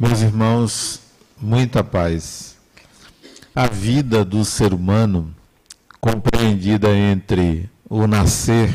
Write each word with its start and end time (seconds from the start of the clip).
Meus 0.00 0.22
irmãos, 0.22 0.98
muita 1.38 1.84
paz. 1.84 2.56
A 3.54 3.66
vida 3.66 4.24
do 4.24 4.46
ser 4.46 4.72
humano, 4.72 5.30
compreendida 6.00 6.88
entre 6.96 7.68
o 7.86 8.06
nascer 8.06 8.74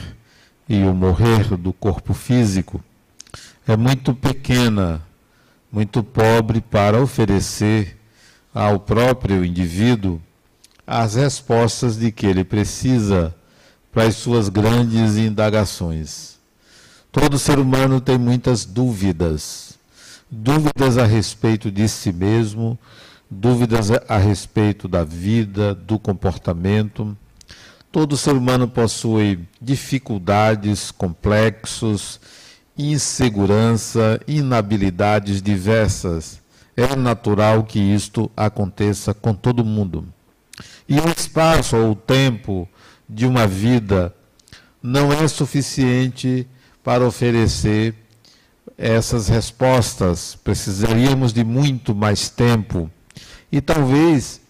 e 0.70 0.84
o 0.84 0.94
morrer 0.94 1.58
do 1.58 1.74
corpo 1.74 2.14
físico, 2.14 2.80
é 3.68 3.76
muito 3.76 4.14
pequena, 4.14 5.02
muito 5.72 6.04
pobre 6.04 6.62
para 6.62 7.02
oferecer 7.02 7.98
ao 8.54 8.80
próprio 8.80 9.44
indivíduo 9.44 10.22
as 10.86 11.16
respostas 11.16 11.98
de 11.98 12.12
que 12.12 12.28
ele 12.28 12.44
precisa 12.44 13.34
para 13.92 14.04
as 14.04 14.16
suas 14.16 14.48
grandes 14.48 15.18
indagações. 15.18 16.38
Todo 17.12 17.40
ser 17.40 17.58
humano 17.58 18.00
tem 18.00 18.16
muitas 18.16 18.64
dúvidas 18.64 19.75
dúvidas 20.30 20.98
a 20.98 21.06
respeito 21.06 21.72
de 21.72 21.88
si 21.88 22.12
mesmo, 22.12 22.78
dúvidas 23.30 23.90
a 24.08 24.18
respeito 24.18 24.88
da 24.88 25.04
vida, 25.04 25.74
do 25.74 25.98
comportamento. 26.00 27.18
Todo 27.92 28.18
ser 28.18 28.34
humano 28.34 28.68
possui 28.68 29.40
dificuldades, 29.62 30.92
complexos, 30.92 32.20
insegurança, 32.78 34.20
inabilidades 34.28 35.42
diversas. 35.42 36.42
É 36.76 36.96
natural 36.96 37.64
que 37.64 37.80
isto 37.80 38.30
aconteça 38.36 39.14
com 39.14 39.34
todo 39.34 39.64
mundo. 39.64 40.06
E 40.88 41.00
o 41.00 41.10
espaço 41.10 41.78
ou 41.78 41.92
o 41.92 41.96
tempo 41.96 42.68
de 43.08 43.26
uma 43.26 43.48
vida 43.48 44.14
não 44.84 45.12
é 45.12 45.28
suficiente 45.28 46.48
para 46.84 47.06
oferecer 47.06 47.96
essas 48.78 49.28
respostas, 49.28 50.36
precisaríamos 50.44 51.32
de 51.32 51.44
muito 51.44 51.96
mais 51.96 52.30
tempo. 52.30 52.90
E 53.52 53.62
talvez, 53.62 54.42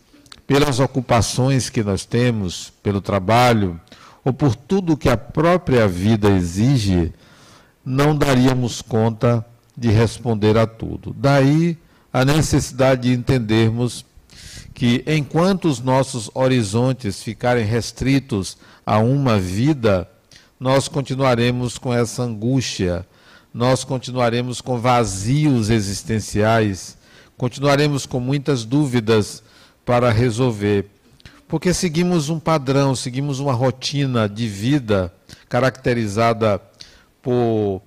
pelas 0.48 0.80
ocupações 0.80 1.70
que 1.70 1.84
nós 1.84 2.06
temos, 2.06 2.72
pelo 2.82 3.02
trabalho, 3.02 3.80
ou 4.24 4.34
por 4.34 4.56
tudo 4.56 4.98
que 4.98 5.10
a 5.10 5.18
própria 5.18 5.88
vida 5.88 6.30
exige, 6.32 7.14
não 7.86 8.18
daríamos 8.18 8.82
conta 8.82 9.46
de 9.78 9.92
responder 9.92 10.58
a 10.58 10.66
tudo. 10.66 11.14
Daí 11.16 11.78
a 12.12 12.26
necessidade 12.26 13.04
de 13.04 13.14
entendermos 13.14 14.06
que, 14.74 15.04
enquanto 15.06 15.66
os 15.66 15.80
nossos 15.80 16.32
horizontes 16.34 17.22
ficarem 17.22 17.66
restritos 17.66 18.58
a 18.86 18.98
uma 18.98 19.38
vida, 19.38 20.10
nós 20.60 20.88
continuaremos 20.88 21.78
com 21.78 21.94
essa 21.94 22.24
angústia 22.24 23.06
nós 23.56 23.86
continuaremos 23.86 24.60
com 24.60 24.78
vazios 24.78 25.70
existenciais, 25.70 26.98
continuaremos 27.38 28.06
com 28.06 28.20
muitas 28.20 28.66
dúvidas 28.66 29.42
para 29.86 30.12
resolver, 30.12 30.88
porque 31.48 31.74
seguimos 31.74 32.28
um 32.28 32.38
padrão, 32.38 32.94
seguimos 32.98 33.40
uma 33.40 33.54
rotina 33.54 34.28
de 34.28 34.46
vida 34.46 35.10
caracterizada 35.48 36.62
por 37.22 37.82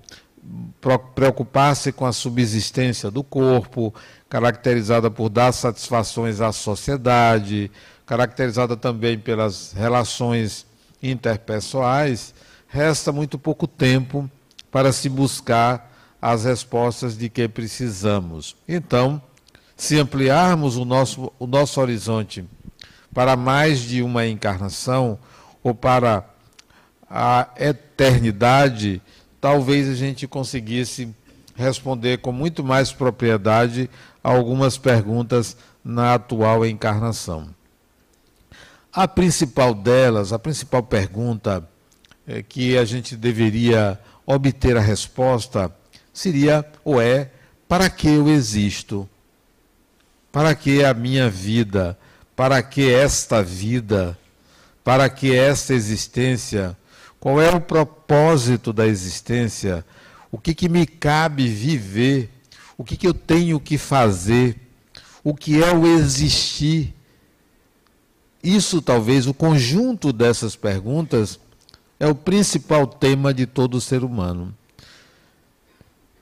preocupar-se 1.13 1.91
com 1.91 2.07
a 2.07 2.13
subsistência 2.13 3.11
do 3.11 3.23
corpo, 3.23 3.93
caracterizada 4.27 5.11
por 5.11 5.29
dar 5.29 5.51
satisfações 5.51 6.41
à 6.41 6.51
sociedade, 6.51 7.69
caracterizada 8.07 8.75
também 8.75 9.19
pelas 9.19 9.71
relações 9.73 10.65
interpessoais, 11.03 12.33
resta 12.67 13.11
muito 13.11 13.37
pouco 13.37 13.67
tempo 13.67 14.27
para 14.71 14.91
se 14.91 15.09
buscar 15.09 15.91
as 16.21 16.43
respostas 16.43 17.17
de 17.17 17.29
que 17.29 17.47
precisamos. 17.47 18.55
Então, 18.67 19.21
se 19.75 19.97
ampliarmos 19.97 20.75
o 20.75 20.83
nosso, 20.83 21.31
o 21.39 21.47
nosso 21.47 21.79
horizonte 21.79 22.45
para 23.13 23.35
mais 23.35 23.79
de 23.79 24.01
uma 24.01 24.27
encarnação 24.27 25.17
ou 25.63 25.73
para 25.73 26.25
a 27.09 27.47
eternidade, 27.57 29.01
talvez 29.41 29.89
a 29.89 29.95
gente 29.95 30.27
conseguisse 30.27 31.13
responder 31.55 32.19
com 32.19 32.31
muito 32.31 32.63
mais 32.63 32.91
propriedade 32.91 33.89
algumas 34.23 34.77
perguntas 34.77 35.57
na 35.83 36.13
atual 36.13 36.65
encarnação. 36.65 37.49
A 38.93 39.07
principal 39.07 39.73
delas, 39.73 40.31
a 40.33 40.39
principal 40.39 40.83
pergunta 40.83 41.67
é, 42.27 42.43
que 42.43 42.77
a 42.77 42.85
gente 42.85 43.15
deveria 43.15 43.99
obter 44.29 44.77
a 44.77 44.81
resposta 44.81 45.73
seria 46.13 46.63
ou 46.83 47.01
é: 47.01 47.31
para 47.67 47.89
que 47.89 48.07
eu 48.07 48.29
existo? 48.29 49.09
Para 50.31 50.53
que 50.53 50.83
a 50.83 50.93
minha 50.93 51.29
vida? 51.29 51.97
Para 52.35 52.61
que 52.61 52.93
esta 52.93 53.41
vida? 53.41 54.17
Para 54.83 55.09
que 55.09 55.35
esta 55.35 55.73
existência? 55.73 56.77
Qual 57.19 57.41
é 57.41 57.49
o 57.49 57.59
propósito 57.59 58.71
da 58.71 58.87
existência? 58.87 59.83
O 60.31 60.37
que, 60.37 60.53
que 60.53 60.69
me 60.69 60.85
cabe 60.85 61.47
viver? 61.47 62.29
O 62.77 62.83
que, 62.83 62.95
que 62.95 63.07
eu 63.07 63.13
tenho 63.13 63.59
que 63.59 63.77
fazer? 63.77 64.55
O 65.23 65.33
que 65.33 65.61
é 65.61 65.73
o 65.73 65.85
existir? 65.85 66.93
Isso, 68.41 68.81
talvez, 68.81 69.27
o 69.27 69.33
conjunto 69.33 70.13
dessas 70.13 70.55
perguntas 70.55 71.39
é 71.99 72.07
o 72.07 72.15
principal 72.15 72.87
tema 72.87 73.33
de 73.33 73.45
todo 73.45 73.81
ser 73.81 74.03
humano. 74.03 74.53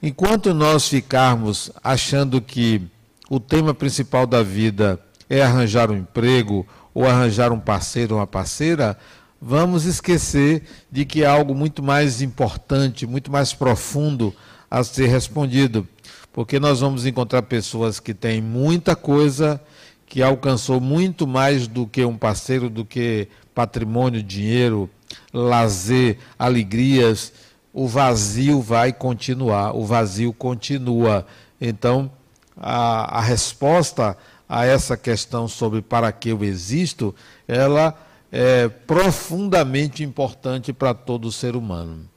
Enquanto 0.01 0.53
nós 0.53 0.87
ficarmos 0.87 1.71
achando 1.83 2.41
que 2.41 2.81
o 3.29 3.39
tema 3.39 3.73
principal 3.73 4.25
da 4.25 4.41
vida 4.41 4.99
é 5.29 5.41
arranjar 5.41 5.91
um 5.91 5.97
emprego 5.97 6.65
ou 6.93 7.05
arranjar 7.05 7.51
um 7.51 7.59
parceiro 7.59 8.15
ou 8.15 8.19
uma 8.19 8.27
parceira, 8.27 8.97
vamos 9.41 9.85
esquecer 9.85 10.63
de 10.91 11.05
que 11.05 11.23
há 11.23 11.31
algo 11.31 11.53
muito 11.53 11.83
mais 11.83 12.21
importante, 12.21 13.05
muito 13.05 13.31
mais 13.31 13.53
profundo 13.53 14.33
a 14.69 14.83
ser 14.83 15.07
respondido. 15.07 15.87
Porque 16.33 16.59
nós 16.59 16.79
vamos 16.79 17.05
encontrar 17.05 17.43
pessoas 17.43 17.99
que 17.99 18.13
têm 18.13 18.41
muita 18.41 18.95
coisa, 18.95 19.61
que 20.05 20.21
alcançou 20.21 20.79
muito 20.79 21.27
mais 21.27 21.67
do 21.67 21.85
que 21.85 22.05
um 22.05 22.17
parceiro, 22.17 22.69
do 22.69 22.85
que 22.85 23.27
patrimônio, 23.53 24.21
dinheiro, 24.21 24.89
lazer, 25.33 26.17
alegrias, 26.37 27.31
o 27.73 27.87
vazio 27.87 28.61
vai 28.61 28.91
continuar, 28.91 29.75
o 29.75 29.85
vazio 29.85 30.33
continua. 30.33 31.25
Então, 31.59 32.11
a, 32.55 33.19
a 33.19 33.21
resposta 33.21 34.17
a 34.49 34.65
essa 34.65 34.95
questão 34.95 35.47
sobre 35.47 35.81
para 35.81 36.11
que 36.11 36.29
eu 36.29 36.43
existo, 36.43 37.13
ela 37.47 37.95
é 38.31 38.67
profundamente 38.67 40.03
importante 40.03 40.73
para 40.73 40.93
todo 40.93 41.31
ser 41.31 41.55
humano. 41.55 42.07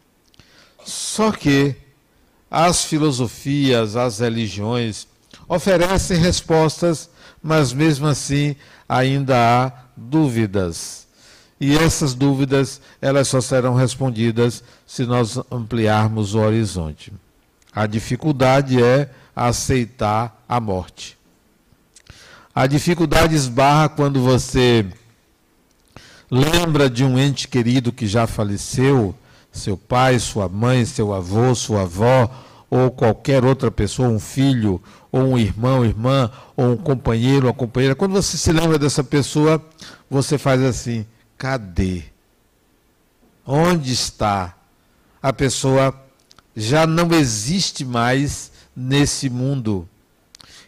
Só 0.84 1.30
que 1.32 1.76
as 2.50 2.84
filosofias, 2.84 3.96
as 3.96 4.18
religiões 4.18 5.06
oferecem 5.48 6.16
respostas, 6.16 7.10
mas 7.42 7.72
mesmo 7.72 8.06
assim 8.06 8.56
ainda 8.88 9.36
há 9.36 9.72
dúvidas. 9.96 11.06
E 11.60 11.76
essas 11.76 12.14
dúvidas, 12.14 12.80
elas 13.02 13.28
só 13.28 13.40
serão 13.40 13.74
respondidas 13.74 14.64
se 14.86 15.04
nós 15.04 15.38
ampliarmos 15.50 16.34
o 16.34 16.38
horizonte. 16.38 17.12
A 17.72 17.86
dificuldade 17.86 18.82
é 18.82 19.10
aceitar 19.36 20.42
a 20.48 20.58
morte. 20.58 21.18
A 22.54 22.66
dificuldade 22.66 23.34
esbarra 23.34 23.90
quando 23.90 24.22
você 24.22 24.86
lembra 26.30 26.88
de 26.88 27.04
um 27.04 27.18
ente 27.18 27.46
querido 27.46 27.92
que 27.92 28.06
já 28.06 28.26
faleceu, 28.26 29.14
seu 29.52 29.76
pai, 29.76 30.18
sua 30.18 30.48
mãe, 30.48 30.84
seu 30.84 31.12
avô, 31.12 31.54
sua 31.54 31.82
avó, 31.82 32.30
ou 32.70 32.90
qualquer 32.90 33.44
outra 33.44 33.70
pessoa, 33.70 34.08
um 34.08 34.20
filho, 34.20 34.80
ou 35.10 35.22
um 35.22 35.38
irmão, 35.38 35.84
irmã, 35.84 36.30
ou 36.56 36.72
um 36.72 36.76
companheiro, 36.76 37.46
uma 37.46 37.52
companheira. 37.52 37.94
Quando 37.94 38.12
você 38.12 38.36
se 38.36 38.52
lembra 38.52 38.78
dessa 38.78 39.02
pessoa, 39.02 39.62
você 40.08 40.38
faz 40.38 40.62
assim: 40.62 41.04
cadê? 41.40 42.02
Onde 43.46 43.94
está? 43.94 44.54
A 45.22 45.32
pessoa 45.32 45.98
já 46.54 46.86
não 46.86 47.10
existe 47.14 47.82
mais 47.82 48.52
nesse 48.76 49.30
mundo. 49.30 49.88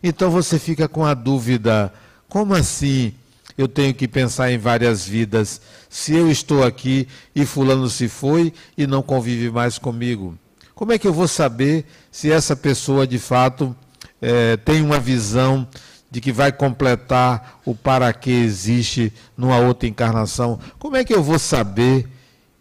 Então 0.02 0.30
você 0.30 0.58
fica 0.58 0.88
com 0.88 1.04
a 1.04 1.12
dúvida: 1.12 1.92
como 2.26 2.54
assim 2.54 3.12
eu 3.58 3.68
tenho 3.68 3.92
que 3.92 4.08
pensar 4.08 4.50
em 4.50 4.56
várias 4.56 5.06
vidas 5.06 5.60
se 5.90 6.14
eu 6.14 6.30
estou 6.30 6.64
aqui 6.64 7.06
e 7.34 7.44
Fulano 7.44 7.90
se 7.90 8.08
foi 8.08 8.50
e 8.76 8.86
não 8.86 9.02
convive 9.02 9.50
mais 9.50 9.76
comigo? 9.76 10.38
Como 10.74 10.90
é 10.90 10.98
que 10.98 11.06
eu 11.06 11.12
vou 11.12 11.28
saber 11.28 11.84
se 12.10 12.32
essa 12.32 12.56
pessoa 12.56 13.06
de 13.06 13.18
fato 13.18 13.76
é, 14.22 14.56
tem 14.56 14.80
uma 14.80 14.98
visão 14.98 15.68
de 16.12 16.20
que 16.20 16.30
vai 16.30 16.52
completar 16.52 17.62
o 17.64 17.74
para 17.74 18.12
que 18.12 18.30
existe 18.30 19.10
numa 19.34 19.56
outra 19.56 19.88
encarnação, 19.88 20.60
como 20.78 20.94
é 20.94 21.04
que 21.06 21.14
eu 21.14 21.22
vou 21.22 21.38
saber 21.38 22.06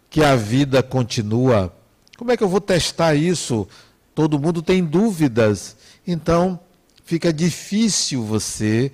que 0.08 0.24
a 0.24 0.34
vida 0.34 0.82
continua? 0.82 1.70
Como 2.16 2.32
é 2.32 2.36
que 2.36 2.42
eu 2.42 2.48
vou 2.48 2.62
testar 2.62 3.14
isso? 3.14 3.68
Todo 4.14 4.38
mundo 4.38 4.62
tem 4.62 4.82
dúvidas. 4.82 5.76
Então, 6.06 6.58
fica 7.04 7.30
difícil 7.30 8.24
você 8.24 8.90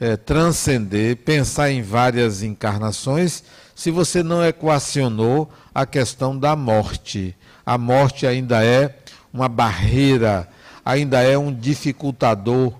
é, 0.00 0.16
transcender, 0.16 1.18
pensar 1.18 1.70
em 1.70 1.82
várias 1.82 2.42
encarnações, 2.42 3.44
se 3.74 3.90
você 3.90 4.22
não 4.22 4.42
equacionou 4.42 5.50
a 5.74 5.84
questão 5.84 6.38
da 6.38 6.56
morte. 6.56 7.36
A 7.66 7.76
morte 7.76 8.26
ainda 8.26 8.64
é 8.64 8.96
uma 9.30 9.46
barreira, 9.46 10.48
ainda 10.82 11.20
é 11.20 11.36
um 11.36 11.52
dificultador, 11.52 12.72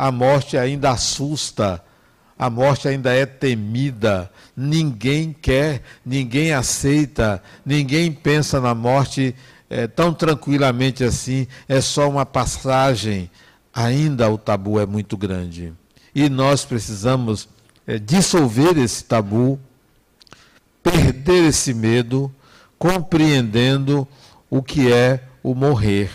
a 0.00 0.10
morte 0.10 0.56
ainda 0.56 0.92
assusta, 0.92 1.84
a 2.38 2.48
morte 2.48 2.88
ainda 2.88 3.12
é 3.12 3.26
temida, 3.26 4.30
ninguém 4.56 5.30
quer, 5.30 5.82
ninguém 6.06 6.54
aceita, 6.54 7.42
ninguém 7.66 8.10
pensa 8.10 8.58
na 8.62 8.74
morte 8.74 9.36
é, 9.68 9.86
tão 9.86 10.14
tranquilamente 10.14 11.04
assim, 11.04 11.46
é 11.68 11.82
só 11.82 12.08
uma 12.08 12.24
passagem. 12.24 13.30
Ainda 13.74 14.30
o 14.30 14.38
tabu 14.38 14.80
é 14.80 14.86
muito 14.86 15.18
grande. 15.18 15.74
E 16.14 16.30
nós 16.30 16.64
precisamos 16.64 17.46
é, 17.86 17.98
dissolver 17.98 18.78
esse 18.78 19.04
tabu, 19.04 19.60
perder 20.82 21.44
esse 21.44 21.74
medo, 21.74 22.34
compreendendo 22.78 24.08
o 24.48 24.62
que 24.62 24.90
é 24.90 25.24
o 25.42 25.54
morrer. 25.54 26.10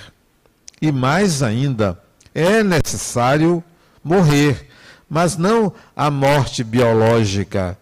E 0.81 0.91
mais 0.91 1.43
ainda, 1.43 2.01
é 2.33 2.63
necessário 2.63 3.63
morrer, 4.05 4.69
mas 5.09 5.35
não 5.35 5.73
a 5.95 6.11
morte 6.11 6.63
biológica, 6.63 7.75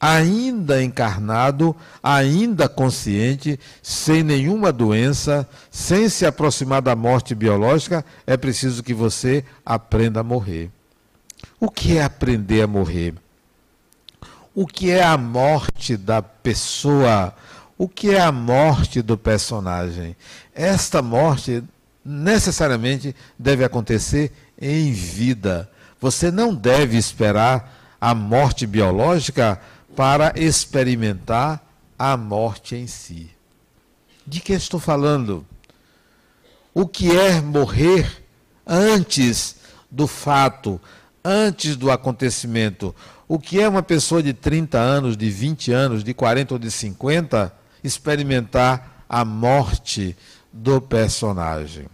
ainda 0.00 0.82
encarnado, 0.82 1.76
ainda 2.02 2.68
consciente, 2.68 3.60
sem 3.82 4.22
nenhuma 4.22 4.72
doença, 4.72 5.46
sem 5.70 6.08
se 6.08 6.24
aproximar 6.24 6.80
da 6.80 6.96
morte 6.96 7.34
biológica, 7.34 8.02
é 8.26 8.36
preciso 8.36 8.82
que 8.82 8.94
você 8.94 9.44
aprenda 9.66 10.20
a 10.20 10.24
morrer. 10.24 10.70
O 11.60 11.70
que 11.70 11.98
é 11.98 12.02
aprender 12.02 12.62
a 12.62 12.66
morrer? 12.66 13.14
O 14.54 14.66
que 14.66 14.90
é 14.90 15.04
a 15.04 15.18
morte 15.18 15.96
da 15.96 16.22
pessoa? 16.22 17.34
O 17.76 17.88
que 17.88 18.10
é 18.10 18.20
a 18.20 18.32
morte 18.32 19.02
do 19.02 19.18
personagem? 19.18 20.16
Esta 20.54 21.02
morte 21.02 21.62
necessariamente 22.04 23.14
deve 23.38 23.64
acontecer 23.64 24.32
em 24.60 24.92
vida. 24.92 25.70
Você 26.00 26.30
não 26.30 26.54
deve 26.54 26.96
esperar 26.96 27.96
a 28.00 28.14
morte 28.14 28.66
biológica 28.66 29.60
para 29.96 30.32
experimentar 30.36 31.64
a 31.98 32.16
morte 32.16 32.76
em 32.76 32.86
si. 32.86 33.30
De 34.26 34.40
que 34.40 34.52
estou 34.52 34.78
falando? 34.78 35.44
O 36.72 36.86
que 36.86 37.16
é 37.16 37.40
morrer 37.40 38.24
antes 38.66 39.56
do 39.90 40.06
fato, 40.06 40.80
antes 41.24 41.74
do 41.74 41.90
acontecimento. 41.90 42.94
O 43.26 43.38
que 43.38 43.60
é 43.60 43.68
uma 43.68 43.82
pessoa 43.82 44.22
de 44.22 44.32
30 44.32 44.78
anos, 44.78 45.16
de 45.16 45.30
20 45.30 45.72
anos, 45.72 46.04
de 46.04 46.14
40 46.14 46.54
ou 46.54 46.58
de 46.58 46.70
50 46.70 47.52
experimentar 47.82 49.04
a 49.08 49.24
morte 49.24 50.16
do 50.52 50.80
personagem? 50.80 51.86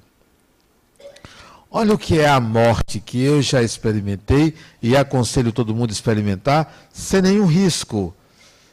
Olha 1.77 1.93
o 1.93 1.99
que 1.99 2.21
é 2.21 2.29
a 2.29 2.39
morte 2.39 3.01
que 3.01 3.21
eu 3.21 3.43
já 3.43 3.61
experimentei 3.61 4.55
e 4.81 4.97
aconselho 4.97 5.51
todo 5.51 5.75
mundo 5.75 5.91
a 5.91 5.93
experimentar 5.93 6.73
sem 6.93 7.21
nenhum 7.21 7.47
risco, 7.47 8.15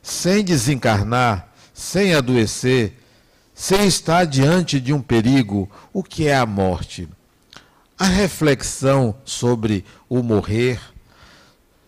sem 0.03 0.43
desencarnar, 0.43 1.51
sem 1.73 2.13
adoecer, 2.13 2.95
sem 3.55 3.87
estar 3.87 4.25
diante 4.25 4.79
de 4.79 4.93
um 4.93 5.01
perigo. 5.01 5.67
O 5.91 6.03
que 6.03 6.27
é 6.27 6.35
a 6.35 6.45
morte? 6.45 7.09
A 7.97 8.05
reflexão 8.05 9.15
sobre 9.25 9.83
o 10.07 10.21
morrer, 10.21 10.79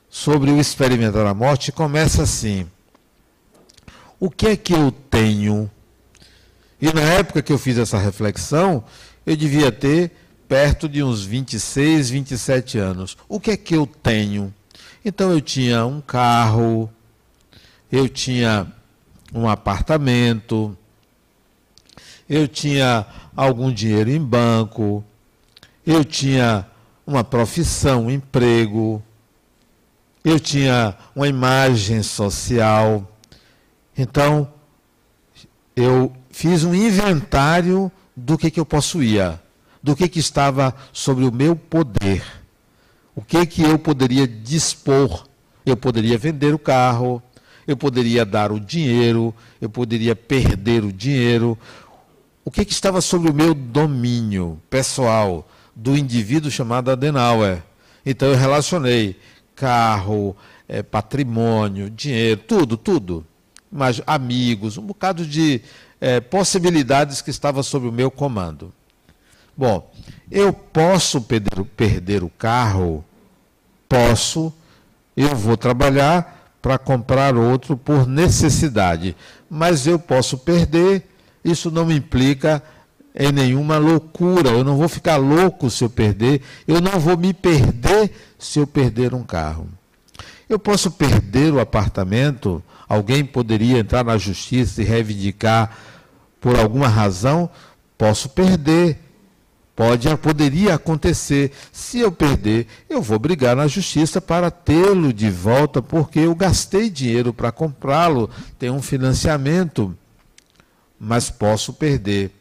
sobre 0.10 0.50
o 0.50 0.60
experimentar 0.60 1.28
a 1.28 1.34
morte, 1.36 1.72
começa 1.72 2.24
assim: 2.24 2.68
o 4.20 4.32
que 4.32 4.48
é 4.48 4.56
que 4.56 4.74
eu 4.74 4.92
tenho? 5.12 5.70
E 6.82 6.92
na 6.92 7.02
época 7.02 7.44
que 7.44 7.54
eu 7.54 7.60
fiz 7.60 7.78
essa 7.78 8.00
reflexão, 8.00 8.84
eu 9.28 9.36
devia 9.36 9.72
ter 9.72 10.23
perto 10.48 10.88
de 10.88 11.04
uns 11.04 11.24
26, 11.24 12.10
27 12.10 12.78
anos. 12.78 13.18
O 13.28 13.40
que 13.40 13.52
é 13.52 13.58
que 13.58 13.76
eu 13.76 13.86
tenho? 13.86 14.54
Então 15.04 15.32
eu 15.32 15.42
tinha 15.42 15.86
um 15.86 16.00
carro, 16.00 16.90
eu 17.92 18.08
tinha 18.08 18.72
um 19.34 19.48
apartamento, 19.48 20.78
eu 22.30 22.48
tinha 22.48 23.06
algum 23.36 23.72
dinheiro 23.72 24.10
em 24.10 24.20
banco, 24.20 25.04
eu 25.86 26.06
tinha 26.06 26.66
uma 27.06 27.24
profissão, 27.24 28.06
um 28.06 28.12
emprego, 28.12 29.04
eu 30.24 30.40
tinha 30.40 30.96
uma 31.16 31.28
imagem 31.28 32.02
social. 32.02 33.08
Então, 33.98 34.52
eu 35.76 36.14
fiz 36.32 36.64
um 36.64 36.74
inventário 36.74 37.92
do 38.16 38.38
que, 38.38 38.50
que 38.50 38.60
eu 38.60 38.66
possuía, 38.66 39.42
do 39.84 39.96
que, 39.96 40.08
que 40.08 40.20
estava 40.20 40.74
sobre 40.92 41.26
o 41.26 41.32
meu 41.32 41.56
poder, 41.56 42.24
o 43.14 43.22
que, 43.22 43.46
que 43.46 43.62
eu 43.62 43.78
poderia 43.78 44.28
dispor. 44.28 45.28
Eu 45.66 45.78
poderia 45.78 46.18
vender 46.18 46.54
o 46.54 46.60
carro, 46.60 47.22
eu 47.68 47.78
poderia 47.78 48.26
dar 48.26 48.52
o 48.52 48.60
dinheiro, 48.60 49.34
eu 49.62 49.70
poderia 49.70 50.16
perder 50.16 50.84
o 50.84 50.92
dinheiro. 50.92 51.58
O 52.44 52.52
que, 52.52 52.66
que 52.66 52.74
estava 52.74 53.00
sobre 53.00 53.30
o 53.30 53.34
meu 53.34 53.54
domínio 53.54 54.60
pessoal? 54.70 55.48
do 55.76 55.98
indivíduo 55.98 56.52
chamado 56.52 56.92
Adenauer. 56.92 57.64
Então 58.06 58.28
eu 58.28 58.36
relacionei 58.36 59.20
carro, 59.56 60.36
é, 60.68 60.84
patrimônio, 60.84 61.90
dinheiro, 61.90 62.42
tudo, 62.48 62.78
tudo. 62.78 63.26
Mas 63.72 64.02
amigos, 64.06 64.78
um 64.78 64.84
bocado 64.84 65.26
de 65.26 65.62
é, 66.00 66.20
possibilidades 66.20 67.22
que 67.22 67.30
estavam 67.30 67.64
sob 67.64 67.88
o 67.88 67.92
meu 67.92 68.12
comando. 68.12 68.74
Bom, 69.56 69.92
eu 70.32 70.52
posso 70.52 71.22
perder, 71.22 71.64
perder 71.78 72.24
o 72.24 72.30
carro? 72.30 73.04
Posso. 73.88 74.52
Eu 75.16 75.36
vou 75.36 75.56
trabalhar 75.56 76.56
para 76.62 76.78
comprar 76.78 77.36
outro 77.36 77.78
por 77.78 78.08
necessidade. 78.08 79.16
Mas 79.50 79.86
eu 79.86 80.00
posso 80.00 80.38
perder, 80.38 81.08
isso 81.44 81.70
não 81.70 81.86
me 81.86 81.96
implica 81.96 82.64
em 83.16 83.32
nenhuma 83.32 83.78
loucura. 83.78 84.50
Eu 84.50 84.64
não 84.64 84.78
vou 84.78 84.90
ficar 84.90 85.18
louco 85.18 85.70
se 85.70 85.84
eu 85.84 85.90
perder. 85.90 86.42
Eu 86.68 86.82
não 86.82 87.00
vou 87.00 87.18
me 87.18 87.34
perder 87.34 88.12
se 88.40 88.60
eu 88.60 88.66
perder 88.66 89.14
um 89.14 89.24
carro. 89.24 89.68
Eu 90.50 90.58
posso 90.58 90.92
perder 90.92 91.54
o 91.54 91.60
apartamento. 91.60 92.64
Alguém 92.88 93.24
poderia 93.24 93.80
entrar 93.80 94.04
na 94.04 94.18
justiça 94.18 94.82
e 94.82 94.86
reivindicar 94.86 95.78
por 96.40 96.58
alguma 96.60 96.88
razão. 96.88 97.50
Posso 97.98 98.30
perder. 98.30 99.00
Pode, 99.76 100.16
poderia 100.18 100.76
acontecer. 100.76 101.52
Se 101.72 102.00
eu 102.00 102.12
perder, 102.12 102.68
eu 102.88 103.02
vou 103.02 103.18
brigar 103.18 103.56
na 103.56 103.68
justiça 103.68 104.22
para 104.22 104.52
tê-lo 104.52 105.12
de 105.12 105.30
volta, 105.32 105.82
porque 105.82 106.20
eu 106.20 106.36
gastei 106.36 106.90
dinheiro 106.90 107.34
para 107.34 107.52
comprá-lo, 107.52 108.30
tem 108.60 108.70
um 108.70 108.82
financiamento, 108.82 109.98
mas 111.00 111.32
posso 111.32 111.74
perder. 111.74 112.32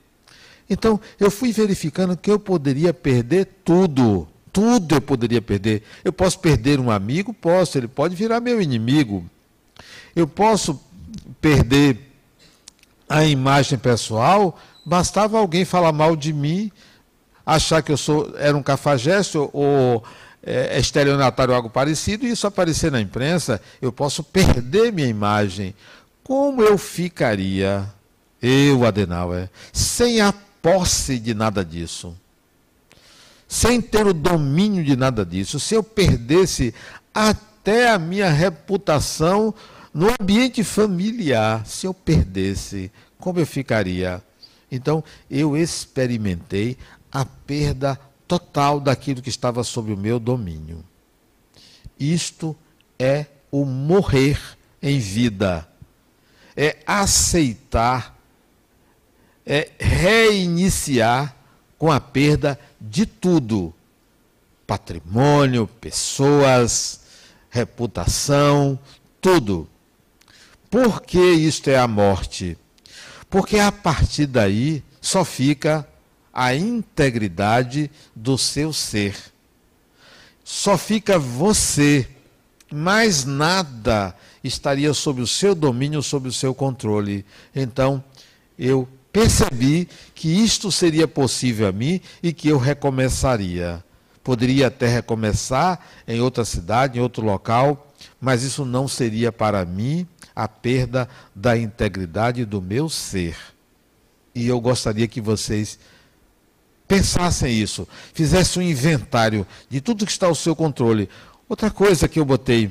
Então, 0.69 1.01
eu 1.19 1.31
fui 1.31 1.53
verificando 1.53 2.17
que 2.17 2.31
eu 2.31 2.39
poderia 2.39 2.93
perder 2.93 3.47
tudo. 3.65 4.29
Tudo 4.53 4.97
eu 4.97 5.01
poderia 5.01 5.41
perder. 5.41 5.83
Eu 6.05 6.13
posso 6.13 6.39
perder 6.39 6.79
um 6.79 6.91
amigo? 6.91 7.33
Posso, 7.33 7.79
ele 7.79 7.89
pode 7.89 8.15
virar 8.15 8.41
meu 8.41 8.61
inimigo. 8.61 9.25
Eu 10.15 10.29
posso 10.29 10.79
perder 11.41 11.99
a 13.09 13.25
imagem 13.25 13.79
pessoal? 13.79 14.59
Bastava 14.85 15.39
alguém 15.39 15.65
falar 15.65 15.93
mal 15.93 16.15
de 16.15 16.33
mim, 16.33 16.71
achar 17.45 17.83
que 17.83 17.93
eu 17.93 17.97
sou 17.97 18.33
era 18.37 18.57
um 18.57 18.63
cafajeste 18.63 19.37
ou, 19.39 20.03
é, 20.43 20.79
estelionatário 20.79 21.53
ou 21.53 21.57
algo 21.57 21.71
parecido, 21.71 22.27
e 22.27 22.31
isso 22.31 22.47
aparecer 22.47 22.91
na 22.91 23.01
imprensa, 23.01 23.61
eu 23.81 23.93
posso 23.93 24.23
perder 24.23 24.93
minha 24.93 25.09
imagem. 25.09 25.75
Como 26.23 26.63
eu 26.63 26.79
ficaria, 26.79 27.85
eu, 28.41 28.85
Adenauer, 28.85 29.51
sem 29.73 30.21
a 30.21 30.33
posse 30.61 31.19
de 31.19 31.35
nada 31.35 31.65
disso, 31.65 32.17
sem 33.49 33.81
ter 33.81 34.07
o 34.07 34.15
domínio 34.15 34.85
de 34.85 34.97
nada 34.97 35.27
disso, 35.27 35.61
se 35.61 35.75
eu 35.75 35.83
perdesse 35.83 36.75
até 37.13 37.91
a 37.91 37.99
minha 37.99 38.31
reputação 38.31 39.55
no 39.93 40.09
ambiente 40.21 40.65
familiar, 40.65 41.67
se 41.67 41.87
eu 41.87 41.93
perdesse, 41.93 42.91
como 43.19 43.39
eu 43.39 43.47
ficaria? 43.47 44.23
Então, 44.71 45.05
eu 45.31 45.55
experimentei 45.55 46.79
a 47.13 47.25
perda 47.25 48.01
total 48.27 48.81
daquilo 48.81 49.21
que 49.21 49.29
estava 49.29 49.63
sob 49.63 49.93
o 49.93 49.97
meu 49.97 50.19
domínio. 50.19 50.83
Isto 51.99 52.57
é 52.99 53.27
o 53.51 53.65
morrer 53.65 54.41
em 54.81 54.99
vida. 54.99 55.69
É 56.57 56.79
aceitar 56.87 58.19
é 59.45 59.71
reiniciar 59.79 61.37
com 61.77 61.91
a 61.91 62.01
perda 62.01 62.59
de 62.81 63.05
tudo 63.05 63.75
patrimônio, 64.73 65.67
pessoas, 65.67 67.01
reputação, 67.51 68.79
tudo. 69.21 69.69
Por 70.71 71.03
que 71.03 71.21
isto 71.21 71.69
é 71.69 71.77
a 71.77 71.87
morte? 71.87 72.57
Porque 73.29 73.59
a 73.59 73.71
partir 73.71 74.27
daí 74.27 74.83
só 74.99 75.27
fica 75.27 75.87
a 76.33 76.55
integridade 76.55 77.91
do 78.15 78.39
seu 78.39 78.73
ser. 78.73 79.17
Só 80.45 80.77
fica 80.79 81.19
você, 81.19 82.09
mais 82.71 83.25
nada 83.25 84.15
estaria 84.43 84.93
sob 84.93 85.21
o 85.21 85.27
seu 85.27 85.55
domínio, 85.55 86.03
sob 86.03 86.29
o 86.29 86.33
seu 86.33 86.55
controle. 86.55 87.25
Então, 87.55 88.03
eu 88.59 88.89
percebi 89.13 89.89
que 90.15 90.29
isto 90.29 90.73
seria 90.73 91.07
possível 91.07 91.69
a 91.69 91.73
mim 91.73 92.01
e 92.23 92.33
que 92.33 92.49
eu 92.49 92.59
recomeçaria. 92.59 93.85
Poderia 94.25 94.69
até 94.69 94.87
recomeçar 94.87 95.81
em 96.07 96.21
outra 96.21 96.45
cidade, 96.45 96.99
em 96.99 97.03
outro 97.03 97.25
local, 97.25 97.93
mas 98.21 98.43
isso 98.43 98.65
não 98.65 98.89
seria 98.89 99.31
para 99.31 99.65
mim 99.65 100.07
a 100.35 100.49
perda 100.49 101.09
da 101.35 101.57
integridade 101.57 102.45
do 102.45 102.63
meu 102.63 102.89
ser. 102.89 103.37
E 104.35 104.47
eu 104.47 104.61
gostaria 104.61 105.07
que 105.07 105.21
vocês 105.21 105.79
pensassem 106.87 107.53
isso, 107.53 107.87
fizessem 108.13 108.63
um 108.63 108.67
inventário 108.67 109.47
de 109.69 109.81
tudo 109.81 110.05
que 110.05 110.13
está 110.13 110.27
ao 110.27 110.35
seu 110.35 110.55
controle. 110.55 111.09
Outra 111.49 111.71
coisa 111.71 112.09
que 112.09 112.19
eu 112.19 112.25
botei, 112.25 112.71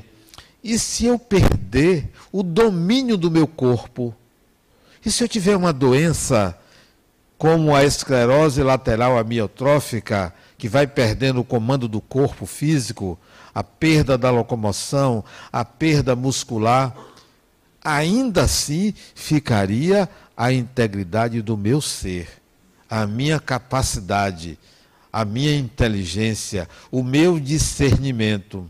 e 0.64 0.78
se 0.78 1.06
eu 1.06 1.18
perder 1.18 2.10
o 2.32 2.44
domínio 2.44 3.18
do 3.18 3.32
meu 3.32 3.48
corpo? 3.48 4.16
E 5.04 5.12
se 5.12 5.24
eu 5.24 5.28
tiver 5.28 5.56
uma 5.56 5.74
doença 5.74 6.58
como 7.38 7.76
a 7.76 7.84
esclerose 7.84 8.62
lateral 8.62 9.18
amiotrófica, 9.18 10.32
que 10.58 10.70
vai 10.70 10.86
perdendo 10.86 11.42
o 11.42 11.44
comando 11.44 11.88
do 11.88 12.00
corpo 12.00 12.46
físico, 12.46 13.18
a 13.54 13.64
perda 13.64 14.16
da 14.16 14.30
locomoção, 14.30 15.24
a 15.52 15.66
perda 15.66 16.16
muscular, 16.16 16.96
ainda 17.84 18.44
assim 18.44 18.94
ficaria 19.16 20.08
a 20.38 20.54
integridade 20.54 21.42
do 21.42 21.58
meu 21.58 21.82
ser, 21.82 22.41
a 22.92 23.08
minha 23.08 23.40
capacidade, 23.40 24.60
a 25.14 25.24
minha 25.24 25.56
inteligência, 25.56 26.68
o 26.92 27.02
meu 27.02 27.40
discernimento. 27.40 28.70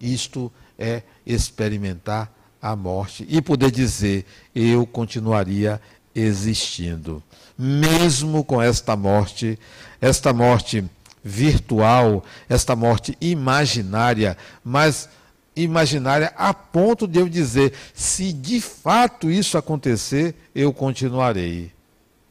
Isto 0.00 0.52
é 0.76 1.02
experimentar 1.24 2.32
a 2.60 2.74
morte 2.74 3.24
e 3.28 3.40
poder 3.40 3.70
dizer: 3.70 4.26
eu 4.52 4.84
continuaria 4.84 5.80
existindo. 6.12 7.22
Mesmo 7.56 8.42
com 8.42 8.60
esta 8.60 8.96
morte, 8.96 9.56
esta 10.00 10.32
morte 10.32 10.84
virtual, 11.22 12.24
esta 12.48 12.74
morte 12.74 13.16
imaginária, 13.20 14.36
mas 14.64 15.08
imaginária 15.54 16.32
a 16.36 16.52
ponto 16.52 17.06
de 17.06 17.20
eu 17.20 17.28
dizer: 17.28 17.74
se 17.94 18.32
de 18.32 18.60
fato 18.60 19.30
isso 19.30 19.56
acontecer, 19.56 20.34
eu 20.52 20.72
continuarei. 20.72 21.70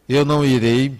Eu 0.10 0.26
não 0.26 0.44
irei 0.44 1.00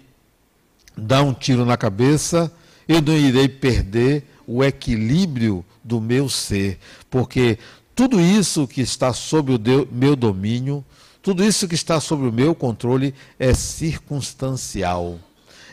dar 0.96 1.24
um 1.24 1.34
tiro 1.34 1.66
na 1.66 1.76
cabeça, 1.76 2.52
eu 2.88 3.02
não 3.02 3.18
irei 3.18 3.50
perder 3.50 4.24
o 4.46 4.64
equilíbrio 4.64 5.66
do 5.84 6.00
meu 6.00 6.30
ser, 6.30 6.78
porque 7.10 7.58
tudo 7.96 8.22
isso 8.22 8.68
que 8.68 8.82
está 8.82 9.12
sob 9.12 9.54
o 9.54 9.60
meu 9.92 10.16
domínio, 10.16 10.86
tudo 11.22 11.44
isso 11.44 11.68
que 11.68 11.76
está 11.76 12.00
sob 12.00 12.28
o 12.28 12.32
meu 12.32 12.54
controle 12.54 13.14
é 13.38 13.54
circunstancial, 13.54 15.20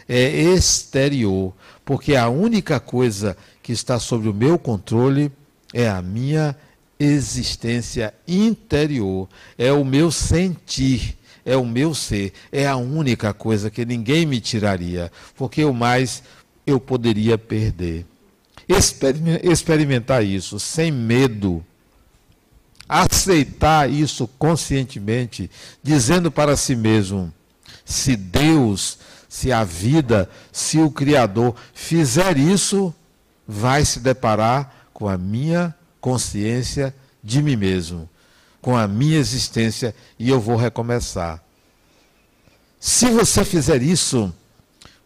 é 0.08 0.30
exterior, 0.30 1.52
porque 1.84 2.16
a 2.16 2.28
única 2.28 2.80
coisa 2.80 3.36
que 3.62 3.72
está 3.72 3.98
sob 3.98 4.28
o 4.28 4.34
meu 4.34 4.58
controle 4.58 5.30
é 5.74 5.88
a 5.88 6.00
minha 6.00 6.56
existência 6.98 8.14
interior, 8.26 9.28
é 9.58 9.70
o 9.72 9.84
meu 9.84 10.10
sentir, 10.10 11.16
é 11.46 11.56
o 11.56 11.64
meu 11.64 11.94
ser, 11.94 12.32
é 12.50 12.66
a 12.66 12.76
única 12.76 13.32
coisa 13.32 13.70
que 13.70 13.86
ninguém 13.86 14.26
me 14.26 14.40
tiraria, 14.40 15.12
porque 15.36 15.64
o 15.64 15.72
mais 15.72 16.24
eu 16.66 16.80
poderia 16.80 17.38
perder. 17.38 18.04
Experimentar 18.68 20.24
isso 20.24 20.58
sem 20.58 20.90
medo. 20.90 21.64
Aceitar 22.88 23.88
isso 23.88 24.28
conscientemente, 24.38 25.48
dizendo 25.82 26.30
para 26.32 26.56
si 26.56 26.74
mesmo: 26.74 27.32
se 27.84 28.16
Deus, 28.16 28.98
se 29.28 29.52
a 29.52 29.62
vida, 29.62 30.28
se 30.50 30.78
o 30.78 30.90
Criador 30.90 31.54
fizer 31.72 32.36
isso, 32.36 32.92
vai 33.46 33.84
se 33.84 34.00
deparar 34.00 34.88
com 34.92 35.08
a 35.08 35.16
minha 35.16 35.74
consciência 36.00 36.94
de 37.22 37.42
mim 37.42 37.56
mesmo, 37.56 38.08
com 38.66 38.76
a 38.76 38.88
minha 38.88 39.16
existência 39.16 39.94
e 40.18 40.28
eu 40.28 40.40
vou 40.40 40.56
recomeçar. 40.56 41.40
Se 42.80 43.08
você 43.10 43.44
fizer 43.44 43.80
isso, 43.80 44.34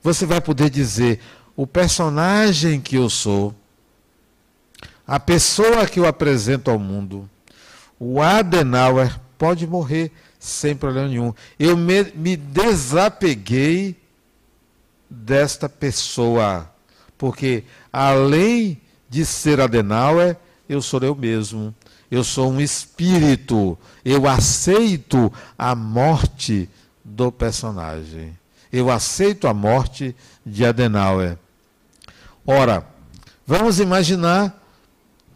você 0.03 0.25
vai 0.25 0.41
poder 0.41 0.71
dizer: 0.71 1.21
o 1.55 1.67
personagem 1.67 2.81
que 2.81 2.97
eu 2.97 3.11
sou, 3.11 3.55
a 5.07 5.21
pessoa 5.21 5.87
que 5.87 6.01
eu 6.01 6.07
apresento 6.07 6.71
ao 6.71 6.79
mundo, 6.79 7.29
o 7.99 8.23
Adenauer 8.23 9.21
pode 9.37 9.67
morrer 9.67 10.11
sem 10.39 10.75
problema 10.75 11.09
nenhum. 11.09 11.35
Eu 11.59 11.77
me, 11.77 12.05
me 12.15 12.39
desapeguei 12.39 13.95
desta 15.11 15.69
pessoa, 15.69 16.67
porque 17.19 17.65
além 17.93 18.81
de 19.07 19.27
ser 19.27 19.61
Adenauer, 19.61 20.35
eu 20.67 20.81
sou 20.81 20.99
eu 21.01 21.15
mesmo. 21.15 21.75
Eu 22.11 22.25
sou 22.25 22.51
um 22.51 22.61
espírito. 22.61 23.79
Eu 24.05 24.27
aceito 24.29 25.33
a 25.57 25.75
morte 25.75 26.69
do 27.05 27.31
personagem. 27.31 28.37
Eu 28.73 28.91
aceito 28.91 29.47
a 29.47 29.55
morte 29.55 30.15
de 30.45 30.65
Adenauer. 30.65 31.39
Ora, 32.47 32.85
vamos 33.47 33.79
imaginar 33.79 34.61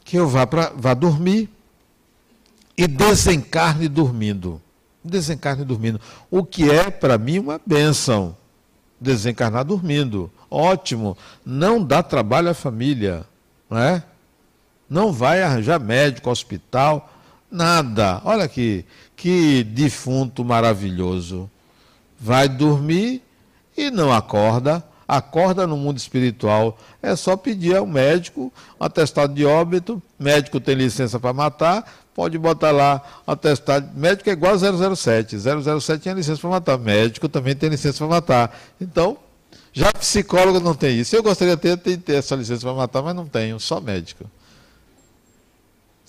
que 0.04 0.16
eu 0.16 0.28
vá, 0.28 0.46
pra, 0.46 0.72
vá 0.74 0.94
dormir 0.94 1.48
e 2.76 2.86
desencarne 2.86 3.88
dormindo. 3.88 4.60
Desencarne 5.02 5.64
dormindo. 5.64 6.00
O 6.30 6.44
que 6.44 6.70
é, 6.70 6.90
para 6.90 7.18
mim, 7.18 7.38
uma 7.38 7.60
benção. 7.64 8.36
Desencarnar 9.00 9.64
dormindo. 9.64 10.30
Ótimo. 10.50 11.16
Não 11.44 11.84
dá 11.84 12.02
trabalho 12.02 12.50
à 12.50 12.54
família. 12.54 13.26
Não 13.68 13.78
é? 13.78 14.02
Não 14.88 15.12
vai 15.12 15.42
arranjar 15.42 15.80
médico, 15.80 16.30
hospital, 16.30 17.12
nada. 17.50 18.20
Olha 18.24 18.44
aqui, 18.44 18.84
que 19.16 19.64
defunto 19.64 20.44
maravilhoso. 20.44 21.50
Vai 22.20 22.48
dormir 22.48 23.22
e 23.76 23.90
não 23.90 24.12
acorda 24.12 24.84
acorda 25.06 25.66
no 25.66 25.76
mundo 25.76 25.98
espiritual. 25.98 26.78
É 27.02 27.14
só 27.14 27.36
pedir 27.36 27.76
ao 27.76 27.86
médico 27.86 28.52
um 28.80 28.84
atestado 28.84 29.34
de 29.34 29.44
óbito, 29.44 30.02
médico 30.18 30.60
tem 30.60 30.74
licença 30.74 31.20
para 31.20 31.32
matar, 31.32 31.84
pode 32.14 32.38
botar 32.38 32.70
lá 32.70 33.02
um 33.26 33.32
atestado. 33.32 33.90
Médico 33.94 34.28
é 34.28 34.32
igual 34.32 34.54
a 34.54 34.94
007. 34.96 35.36
007 35.38 36.02
tem 36.02 36.14
licença 36.14 36.40
para 36.40 36.50
matar, 36.50 36.78
médico 36.78 37.28
também 37.28 37.54
tem 37.54 37.68
licença 37.68 37.98
para 37.98 38.06
matar. 38.08 38.60
Então, 38.80 39.16
já 39.72 39.92
psicólogo 39.92 40.60
não 40.60 40.74
tem 40.74 40.98
isso. 40.98 41.14
Eu 41.14 41.22
gostaria 41.22 41.56
de 41.56 41.76
ter, 41.76 41.96
ter 41.98 42.14
essa 42.14 42.34
licença 42.34 42.62
para 42.62 42.74
matar, 42.74 43.02
mas 43.02 43.14
não 43.14 43.26
tenho, 43.26 43.58
só 43.60 43.80
médico. 43.80 44.24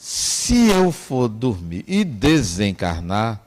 Se 0.08 0.68
eu 0.68 0.92
for 0.92 1.28
dormir 1.28 1.84
e 1.88 2.04
desencarnar 2.04 3.42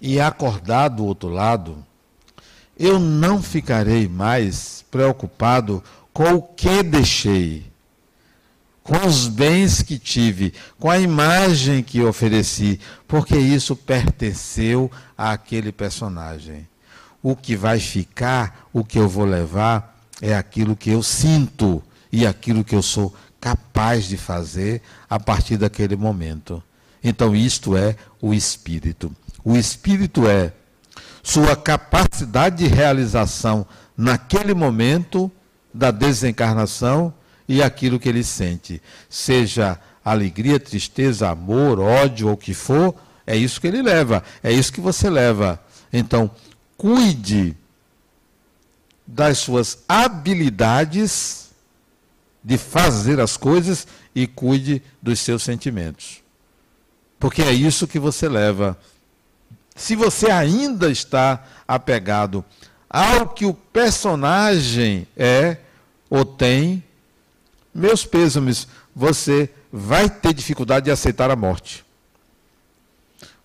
e 0.00 0.18
acordar 0.18 0.88
do 0.88 1.04
outro 1.04 1.28
lado, 1.28 1.84
eu 2.74 2.98
não 2.98 3.42
ficarei 3.42 4.08
mais 4.08 4.82
preocupado 4.90 5.84
com 6.10 6.32
o 6.32 6.40
que 6.40 6.82
deixei, 6.82 7.70
com 8.82 8.96
os 9.06 9.28
bens 9.28 9.82
que 9.82 9.98
tive, 9.98 10.54
com 10.78 10.90
a 10.90 10.98
imagem 10.98 11.82
que 11.82 12.02
ofereci, 12.02 12.80
porque 13.06 13.36
isso 13.36 13.76
pertenceu 13.76 14.90
àquele 15.18 15.70
personagem. 15.70 16.66
O 17.22 17.36
que 17.36 17.54
vai 17.54 17.78
ficar, 17.78 18.70
o 18.72 18.82
que 18.82 18.98
eu 18.98 19.06
vou 19.06 19.26
levar, 19.26 20.02
é 20.22 20.34
aquilo 20.34 20.74
que 20.74 20.88
eu 20.88 21.02
sinto 21.02 21.82
e 22.10 22.26
aquilo 22.26 22.64
que 22.64 22.74
eu 22.74 22.82
sou 22.82 23.14
capaz 23.44 24.06
de 24.06 24.16
fazer 24.16 24.80
a 25.08 25.20
partir 25.20 25.58
daquele 25.58 25.96
momento. 25.96 26.62
Então, 27.02 27.36
isto 27.36 27.76
é 27.76 27.94
o 28.18 28.32
espírito. 28.32 29.14
O 29.44 29.54
espírito 29.54 30.26
é 30.26 30.50
sua 31.22 31.54
capacidade 31.54 32.56
de 32.56 32.74
realização 32.74 33.66
naquele 33.94 34.54
momento 34.54 35.30
da 35.74 35.90
desencarnação 35.90 37.12
e 37.46 37.62
aquilo 37.62 38.00
que 38.00 38.08
ele 38.08 38.24
sente. 38.24 38.80
Seja 39.10 39.78
alegria, 40.02 40.58
tristeza, 40.58 41.28
amor, 41.28 41.78
ódio 41.78 42.28
ou 42.28 42.32
o 42.32 42.38
que 42.38 42.54
for, 42.54 42.94
é 43.26 43.36
isso 43.36 43.60
que 43.60 43.66
ele 43.66 43.82
leva, 43.82 44.24
é 44.42 44.50
isso 44.50 44.72
que 44.72 44.80
você 44.80 45.10
leva. 45.10 45.62
Então, 45.92 46.30
cuide 46.78 47.54
das 49.06 49.36
suas 49.36 49.80
habilidades 49.86 51.43
de 52.44 52.58
fazer 52.58 53.18
as 53.20 53.36
coisas 53.36 53.86
e 54.14 54.26
cuide 54.26 54.82
dos 55.00 55.18
seus 55.20 55.42
sentimentos. 55.42 56.22
Porque 57.18 57.42
é 57.42 57.52
isso 57.52 57.86
que 57.86 57.98
você 57.98 58.28
leva. 58.28 58.78
Se 59.74 59.96
você 59.96 60.30
ainda 60.30 60.90
está 60.90 61.42
apegado 61.66 62.44
ao 62.88 63.28
que 63.30 63.46
o 63.46 63.54
personagem 63.54 65.06
é 65.16 65.56
ou 66.10 66.24
tem, 66.24 66.84
meus 67.74 68.04
pêsames, 68.04 68.68
você 68.94 69.50
vai 69.72 70.08
ter 70.08 70.32
dificuldade 70.32 70.84
de 70.84 70.90
aceitar 70.90 71.30
a 71.30 71.36
morte. 71.36 71.84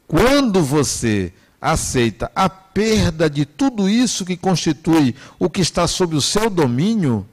Quando 0.05 0.61
você 0.61 1.33
aceita 1.61 2.31
a 2.35 2.49
perda 2.49 3.29
de 3.29 3.45
tudo 3.45 3.89
isso 3.89 4.25
que 4.25 4.37
constitui 4.37 5.15
o 5.37 5.49
que 5.49 5.61
está 5.61 5.87
sob 5.87 6.15
o 6.15 6.21
seu 6.21 6.49
domínio, 6.49 7.25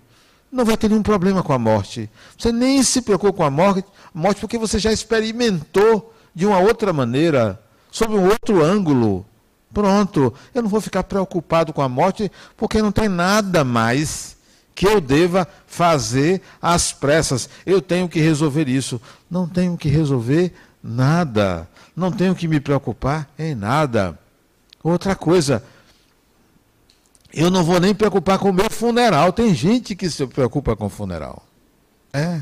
não 0.50 0.64
vai 0.64 0.76
ter 0.76 0.88
nenhum 0.88 1.02
problema 1.02 1.42
com 1.42 1.52
a 1.52 1.58
morte. 1.58 2.10
Você 2.36 2.52
nem 2.52 2.82
se 2.82 3.02
preocupa 3.02 3.32
com 3.32 3.44
a 3.44 3.50
morte, 3.50 3.84
morte 4.14 4.40
porque 4.40 4.58
você 4.58 4.78
já 4.78 4.92
experimentou 4.92 6.14
de 6.34 6.46
uma 6.46 6.58
outra 6.58 6.92
maneira, 6.92 7.60
sob 7.90 8.14
um 8.14 8.26
outro 8.26 8.62
ângulo. 8.62 9.26
Pronto, 9.72 10.32
eu 10.54 10.62
não 10.62 10.68
vou 10.68 10.80
ficar 10.80 11.02
preocupado 11.02 11.72
com 11.72 11.82
a 11.82 11.88
morte 11.88 12.30
porque 12.56 12.80
não 12.80 12.92
tem 12.92 13.08
nada 13.08 13.64
mais 13.64 14.36
que 14.74 14.86
eu 14.86 15.00
deva 15.00 15.48
fazer 15.66 16.42
às 16.60 16.92
pressas. 16.92 17.48
Eu 17.64 17.80
tenho 17.80 18.08
que 18.08 18.20
resolver 18.20 18.68
isso. 18.68 19.00
Não 19.30 19.48
tenho 19.48 19.76
que 19.76 19.88
resolver 19.88 20.52
nada. 20.82 21.66
Não 21.96 22.12
tenho 22.12 22.34
que 22.34 22.46
me 22.46 22.60
preocupar 22.60 23.28
em 23.38 23.54
nada. 23.54 24.18
Outra 24.82 25.16
coisa, 25.16 25.64
eu 27.36 27.50
não 27.50 27.62
vou 27.62 27.78
nem 27.78 27.94
preocupar 27.94 28.38
com 28.38 28.48
o 28.48 28.52
meu 28.52 28.70
funeral. 28.70 29.30
Tem 29.30 29.54
gente 29.54 29.94
que 29.94 30.08
se 30.08 30.26
preocupa 30.26 30.74
com 30.74 30.86
o 30.86 30.88
funeral. 30.88 31.46
É. 32.12 32.40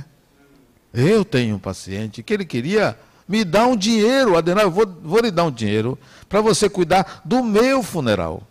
Eu 0.93 1.25
tenho 1.25 1.57
um 1.57 1.59
paciente 1.59 2.23
que 2.23 2.33
ele 2.33 2.45
queria 2.45 2.97
me 3.27 3.43
dar 3.43 3.67
um 3.67 3.77
dinheiro, 3.77 4.37
Adenal, 4.37 4.65
eu 4.65 4.71
vou, 4.71 4.87
vou 5.03 5.21
lhe 5.21 5.33
dar 5.33 5.45
um 5.45 5.51
dinheiro 5.51 5.99
para 6.29 6.41
você 6.41 6.69
cuidar 6.69 7.23
do 7.25 7.43
meu 7.43 7.83
funeral. 7.83 8.43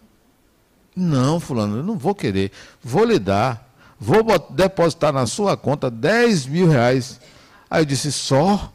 Não, 0.94 1.40
fulano, 1.40 1.78
eu 1.78 1.84
não 1.84 1.98
vou 1.98 2.14
querer. 2.14 2.52
Vou 2.84 3.06
lhe 3.06 3.18
dar. 3.18 3.72
Vou 3.98 4.22
depositar 4.50 5.14
na 5.14 5.26
sua 5.26 5.56
conta 5.56 5.90
10 5.90 6.46
mil 6.48 6.68
reais. 6.68 7.22
Aí 7.70 7.82
eu 7.82 7.86
disse, 7.86 8.12
só? 8.12 8.72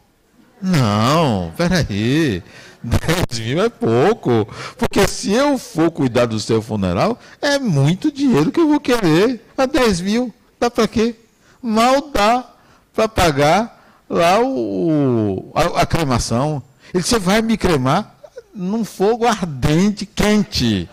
Não, 0.61 1.53
peraí. 1.55 2.43
10 2.83 3.39
mil 3.39 3.61
é 3.61 3.69
pouco. 3.69 4.47
Porque 4.77 5.07
se 5.07 5.31
eu 5.33 5.57
for 5.57 5.91
cuidar 5.91 6.25
do 6.25 6.39
seu 6.39 6.61
funeral, 6.61 7.19
é 7.41 7.59
muito 7.59 8.11
dinheiro 8.11 8.51
que 8.51 8.59
eu 8.59 8.67
vou 8.67 8.79
querer. 8.79 9.45
A 9.57 9.65
10 9.65 10.01
mil, 10.01 10.33
dá 10.59 10.69
para 10.69 10.87
quê? 10.87 11.15
Mal 11.61 12.09
dá 12.13 12.45
para 12.93 13.07
pagar 13.07 14.03
lá 14.09 14.41
o, 14.41 15.51
a, 15.53 15.81
a 15.81 15.85
cremação. 15.85 16.63
Ele 16.93 17.03
disse, 17.03 17.15
você 17.15 17.19
vai 17.19 17.41
me 17.41 17.57
cremar 17.57 18.15
num 18.53 18.83
fogo 18.83 19.25
ardente, 19.25 20.05
quente. 20.05 20.89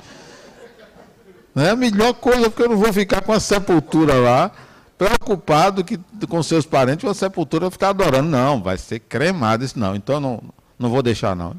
Não 1.54 1.64
é 1.64 1.70
a 1.70 1.76
melhor 1.76 2.12
coisa, 2.14 2.50
porque 2.50 2.62
eu 2.62 2.68
não 2.68 2.76
vou 2.76 2.92
ficar 2.92 3.22
com 3.22 3.32
a 3.32 3.40
sepultura 3.40 4.14
lá, 4.14 4.52
preocupado 4.96 5.84
que, 5.84 5.98
com 6.28 6.42
seus 6.42 6.64
parentes, 6.66 7.08
a 7.08 7.14
sepultura 7.14 7.70
ficar 7.70 7.90
adorando. 7.90 8.28
Não, 8.28 8.62
vai 8.62 8.78
ser 8.78 9.00
cremado 9.00 9.64
isso 9.64 9.78
não. 9.78 9.94
Então 9.94 10.20
não, 10.20 10.42
não 10.78 10.90
vou 10.90 11.02
deixar, 11.02 11.34
não. 11.36 11.56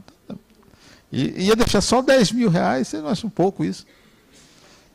E 1.12 1.46
ia 1.46 1.56
deixar 1.56 1.82
só 1.82 2.02
10 2.02 2.32
mil 2.34 2.50
reais, 2.50 2.88
você 2.88 2.98
não 2.98 3.10
acha 3.10 3.26
um 3.26 3.30
pouco 3.30 3.64
isso? 3.64 3.86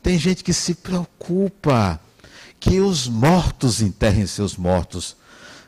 Tem 0.01 0.17
gente 0.17 0.43
que 0.43 0.53
se 0.53 0.75
preocupa 0.75 1.99
que 2.59 2.79
os 2.79 3.07
mortos 3.07 3.81
enterrem 3.81 4.27
seus 4.27 4.55
mortos. 4.55 5.15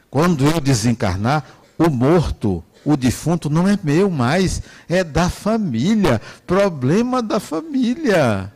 Quando 0.09 0.45
eu 0.45 0.59
desencarnar, 0.59 1.43
o 1.77 1.89
morto, 1.89 2.63
o 2.85 2.95
defunto, 2.95 3.49
não 3.49 3.67
é 3.67 3.77
meu 3.83 4.09
mais, 4.09 4.61
é 4.87 5.03
da 5.03 5.29
família. 5.29 6.21
Problema 6.45 7.21
da 7.21 7.39
família. 7.39 8.53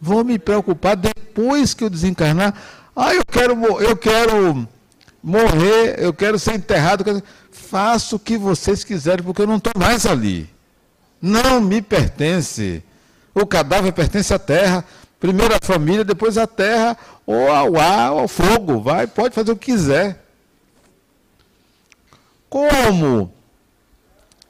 Vou 0.00 0.22
me 0.22 0.38
preocupar 0.38 0.96
depois 0.96 1.74
que 1.74 1.82
eu 1.82 1.90
desencarnar. 1.90 2.54
Ah, 3.00 3.14
eu 3.14 3.24
quero, 3.24 3.54
eu 3.80 3.96
quero 3.96 4.68
morrer, 5.22 5.96
eu 5.98 6.12
quero 6.12 6.38
ser 6.38 6.54
enterrado. 6.54 7.22
Faço 7.52 8.16
o 8.16 8.18
que 8.18 8.36
vocês 8.36 8.82
quiserem, 8.82 9.24
porque 9.24 9.42
eu 9.42 9.46
não 9.46 9.56
estou 9.56 9.72
mais 9.76 10.04
ali 10.04 10.50
não 11.20 11.60
me 11.60 11.82
pertence. 11.82 12.82
O 13.34 13.46
cadáver 13.46 13.92
pertence 13.92 14.32
à 14.32 14.38
terra, 14.38 14.84
primeiro 15.20 15.54
à 15.54 15.58
família, 15.62 16.04
depois 16.04 16.38
à 16.38 16.46
terra, 16.46 16.96
ou 17.26 17.50
ao 17.50 17.78
ar, 17.78 18.12
ou 18.12 18.20
ao 18.20 18.28
fogo. 18.28 18.80
Vai, 18.80 19.06
pode 19.06 19.34
fazer 19.34 19.52
o 19.52 19.56
que 19.56 19.72
quiser. 19.72 20.24
Como 22.48 23.32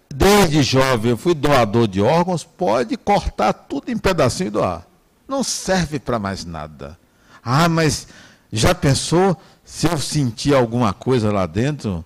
desde 0.08 0.62
jovem 0.62 1.10
eu 1.10 1.16
fui 1.16 1.34
doador 1.34 1.88
de 1.88 2.00
órgãos, 2.00 2.44
pode 2.44 2.96
cortar 2.96 3.52
tudo 3.52 3.90
em 3.90 3.98
pedacinho 3.98 4.48
e 4.48 4.50
doar. 4.50 4.86
Não 5.26 5.42
serve 5.42 5.98
para 5.98 6.18
mais 6.18 6.44
nada. 6.44 6.98
Ah, 7.44 7.68
mas 7.68 8.06
já 8.52 8.74
pensou 8.74 9.36
se 9.64 9.86
eu 9.86 9.98
sentir 9.98 10.54
alguma 10.54 10.92
coisa 10.92 11.32
lá 11.32 11.46
dentro? 11.46 12.04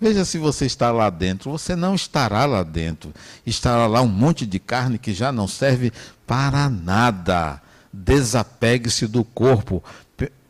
Veja 0.00 0.24
se 0.24 0.38
você 0.38 0.64
está 0.64 0.92
lá 0.92 1.10
dentro. 1.10 1.50
Você 1.50 1.74
não 1.74 1.94
estará 1.94 2.44
lá 2.44 2.62
dentro. 2.62 3.12
Estará 3.44 3.86
lá 3.86 4.00
um 4.00 4.08
monte 4.08 4.46
de 4.46 4.58
carne 4.58 4.98
que 4.98 5.12
já 5.12 5.32
não 5.32 5.48
serve 5.48 5.92
para 6.26 6.68
nada. 6.68 7.60
Desapegue-se 7.92 9.06
do 9.06 9.24
corpo. 9.24 9.82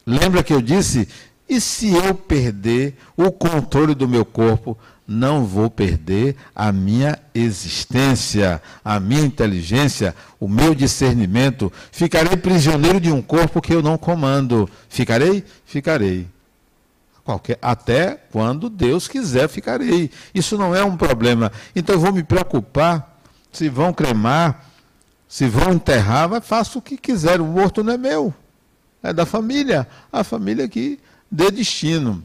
Lembra 0.06 0.42
que 0.42 0.52
eu 0.52 0.60
disse? 0.60 1.08
E 1.48 1.60
se 1.60 1.94
eu 1.94 2.14
perder 2.14 2.98
o 3.16 3.32
controle 3.32 3.94
do 3.94 4.06
meu 4.06 4.24
corpo, 4.24 4.76
não 5.08 5.46
vou 5.46 5.70
perder 5.70 6.36
a 6.54 6.70
minha 6.70 7.18
existência, 7.34 8.60
a 8.84 9.00
minha 9.00 9.22
inteligência, 9.22 10.14
o 10.38 10.46
meu 10.46 10.74
discernimento. 10.74 11.72
Ficarei 11.90 12.36
prisioneiro 12.36 13.00
de 13.00 13.10
um 13.10 13.22
corpo 13.22 13.62
que 13.62 13.74
eu 13.74 13.80
não 13.80 13.96
comando. 13.96 14.68
Ficarei? 14.90 15.42
Ficarei. 15.64 16.28
Qualquer, 17.24 17.58
até 17.62 18.22
quando 18.30 18.68
Deus 18.68 19.08
quiser, 19.08 19.48
ficarei. 19.48 20.10
Isso 20.34 20.58
não 20.58 20.74
é 20.74 20.84
um 20.84 20.96
problema. 20.96 21.50
Então 21.74 21.94
eu 21.94 22.00
vou 22.00 22.12
me 22.12 22.22
preocupar 22.22 23.18
se 23.50 23.70
vão 23.70 23.94
cremar, 23.94 24.66
se 25.26 25.48
vão 25.48 25.72
enterrar, 25.72 26.28
mas 26.28 26.46
faço 26.46 26.80
o 26.80 26.82
que 26.82 26.98
quiser. 26.98 27.40
O 27.40 27.46
morto 27.46 27.82
não 27.82 27.94
é 27.94 27.98
meu, 27.98 28.34
é 29.02 29.10
da 29.10 29.24
família. 29.24 29.88
A 30.12 30.22
família 30.22 30.68
que 30.68 31.00
dê 31.30 31.50
destino. 31.50 32.24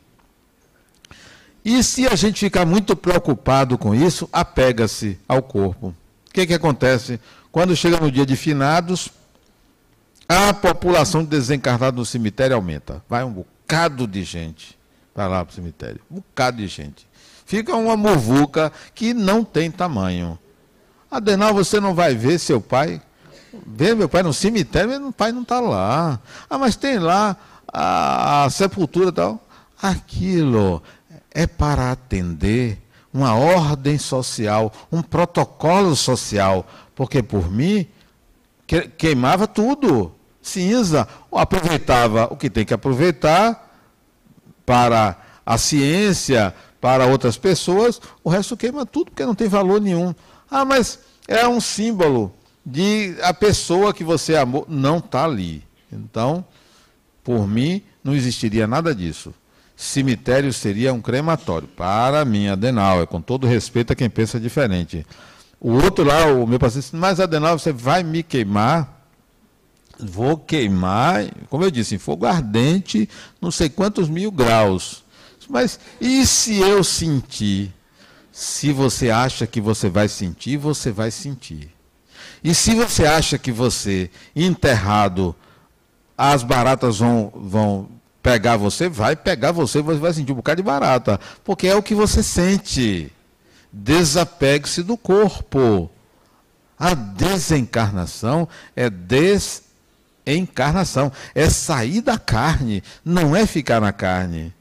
E 1.63 1.82
se 1.82 2.08
a 2.08 2.15
gente 2.15 2.39
ficar 2.39 2.65
muito 2.65 2.95
preocupado 2.95 3.78
com 3.78 3.95
isso, 3.95 4.28
apega-se 4.34 5.17
ao 5.28 5.41
corpo. 5.41 5.88
O 6.30 6.34
que, 6.34 6.45
que 6.45 6.54
acontece? 6.54 7.19
Quando 7.52 7.76
chega 7.76 7.99
no 7.99 8.12
dia 8.12 8.26
de 8.26 8.36
finados, 8.36 9.10
a 10.28 10.54
população 10.54 11.23
de 11.23 11.30
desencarnados 11.30 11.97
no 11.97 12.06
cemitério 12.06 12.56
aumenta. 12.56 13.04
Vai 13.08 13.23
um 13.23 13.32
bocado 13.32 14.08
de 14.08 14.23
gente 14.23 14.78
para 15.13 15.28
lá 15.28 15.45
para 15.45 15.52
o 15.52 15.56
cemitério. 15.56 16.02
Um 16.12 16.15
bocado 16.15 16.58
de 16.58 16.67
gente. 16.67 17.08
Fica 17.45 17.76
uma 17.76 17.95
muvuca 17.95 18.71
que 18.95 19.13
não 19.13 19.43
tem 19.43 19.69
tamanho. 19.69 20.38
Adenal, 21.10 21.54
você 21.54 21.80
não 21.80 21.93
vai 21.93 22.15
ver 22.15 22.39
seu 22.39 22.60
pai? 22.60 23.02
Ver 23.67 23.95
meu 23.95 24.10
pai 24.10 24.23
no 24.23 24.34
cemitério, 24.34 24.89
meu 24.89 25.12
pai 25.12 25.32
não 25.32 25.43
está 25.43 25.60
lá. 25.60 26.19
Ah, 26.49 26.58
mas 26.58 26.76
tem 26.76 26.97
lá 26.97 27.38
a, 27.71 28.45
a 28.45 28.49
sepultura 28.49 29.10
e 29.10 29.12
tal. 29.12 29.47
Aquilo 29.80 30.82
é 31.34 31.48
para 31.48 31.91
atender 31.91 32.80
uma 33.13 33.36
ordem 33.36 33.98
social, 33.98 34.72
um 34.91 35.02
protocolo 35.02 35.96
social. 35.96 36.65
Porque 36.96 37.24
por 37.24 37.52
mim, 37.52 37.88
queimava 38.98 39.48
tudo. 39.48 40.13
Cinza. 40.41 41.08
Aproveitava 41.32 42.28
o 42.32 42.36
que 42.36 42.50
tem 42.50 42.65
que 42.65 42.74
aproveitar 42.74 43.72
para 44.65 45.17
a 45.46 45.58
ciência, 45.58 46.54
para 46.84 47.06
outras 47.06 47.38
pessoas, 47.38 48.02
o 48.22 48.30
resto 48.30 48.58
queima 48.58 48.86
tudo 48.86 49.06
porque 49.06 49.26
não 49.26 49.34
tem 49.34 49.48
valor 49.48 49.80
nenhum. 49.80 50.13
Ah, 50.52 50.65
mas 50.65 51.00
é 51.30 51.48
um 51.48 51.62
símbolo 51.62 52.34
de 52.65 53.15
a 53.22 53.34
pessoa 53.34 53.93
que 53.93 54.04
você 54.04 54.36
amou 54.36 54.65
não 54.67 54.98
está 54.98 55.24
ali. 55.24 55.63
Então, 55.89 56.46
por 57.24 57.48
mim, 57.48 57.82
não 58.04 58.13
existiria 58.13 58.67
nada 58.67 58.93
disso. 58.93 59.34
Cemitério 59.84 60.52
seria 60.54 60.93
um 60.93 61.02
crematório. 61.02 61.67
Para 61.67 62.24
mim, 62.24 62.48
Adenal, 62.48 63.02
é 63.02 63.06
com 63.06 63.22
todo 63.22 63.46
respeito 63.46 63.91
a 63.91 63.96
quem 63.96 64.10
pensa 64.10 64.39
diferente. 64.39 65.06
O 65.60 65.72
outro 65.74 66.06
lá, 66.06 66.26
o 66.28 66.48
meu 66.48 66.60
paciente, 66.60 66.96
mas 66.96 67.19
Adenal, 67.19 67.60
você 67.60 67.72
vai 67.72 68.04
me 68.04 68.24
queimar 68.24 69.04
vou 70.00 70.38
queimar, 70.38 71.26
como 71.50 71.63
eu 71.63 71.72
disse, 71.72 71.96
em 71.96 72.00
fogo 72.00 72.26
ardente, 72.26 73.08
não 73.41 73.52
sei 73.52 73.69
quantos 73.69 74.10
mil 74.10 74.32
graus. 74.32 75.04
Mas 75.50 75.80
e 76.00 76.26
se 76.26 76.58
eu 76.58 76.84
sentir? 76.84 77.74
Se 78.32 78.72
você 78.72 79.12
acha 79.12 79.46
que 79.46 79.62
você 79.62 79.89
vai 79.89 80.08
sentir, 80.08 80.58
você 80.58 80.91
vai 80.91 81.12
sentir. 81.12 81.72
E 82.43 82.56
se 82.56 82.74
você 82.74 83.06
acha 83.06 83.38
que 83.38 83.52
você, 83.52 84.10
enterrado, 84.36 85.36
as 86.17 86.43
baratas 86.43 86.98
vão, 86.98 87.32
vão 87.36 87.89
pegar 88.24 88.56
você, 88.56 88.88
vai 88.88 89.16
pegar 89.18 89.52
você, 89.52 89.82
você 89.82 90.00
vai 90.00 90.14
sentir 90.14 90.32
um 90.32 90.36
bocado 90.36 90.62
de 90.62 90.66
barata, 90.66 91.20
porque 91.44 91.68
é 91.68 91.76
o 91.76 91.84
que 91.84 91.94
você 91.94 92.24
sente. 92.24 93.12
Desapegue-se 93.72 94.82
do 94.82 94.96
corpo. 94.96 95.92
A 96.80 96.94
desencarnação 96.94 98.48
é 98.76 98.90
desencarnação, 100.26 101.12
é 101.36 101.50
sair 101.50 102.00
da 102.02 102.18
carne, 102.18 102.82
não 103.04 103.36
é 103.36 103.46
ficar 103.46 103.82
na 103.82 103.92
carne. 103.92 104.54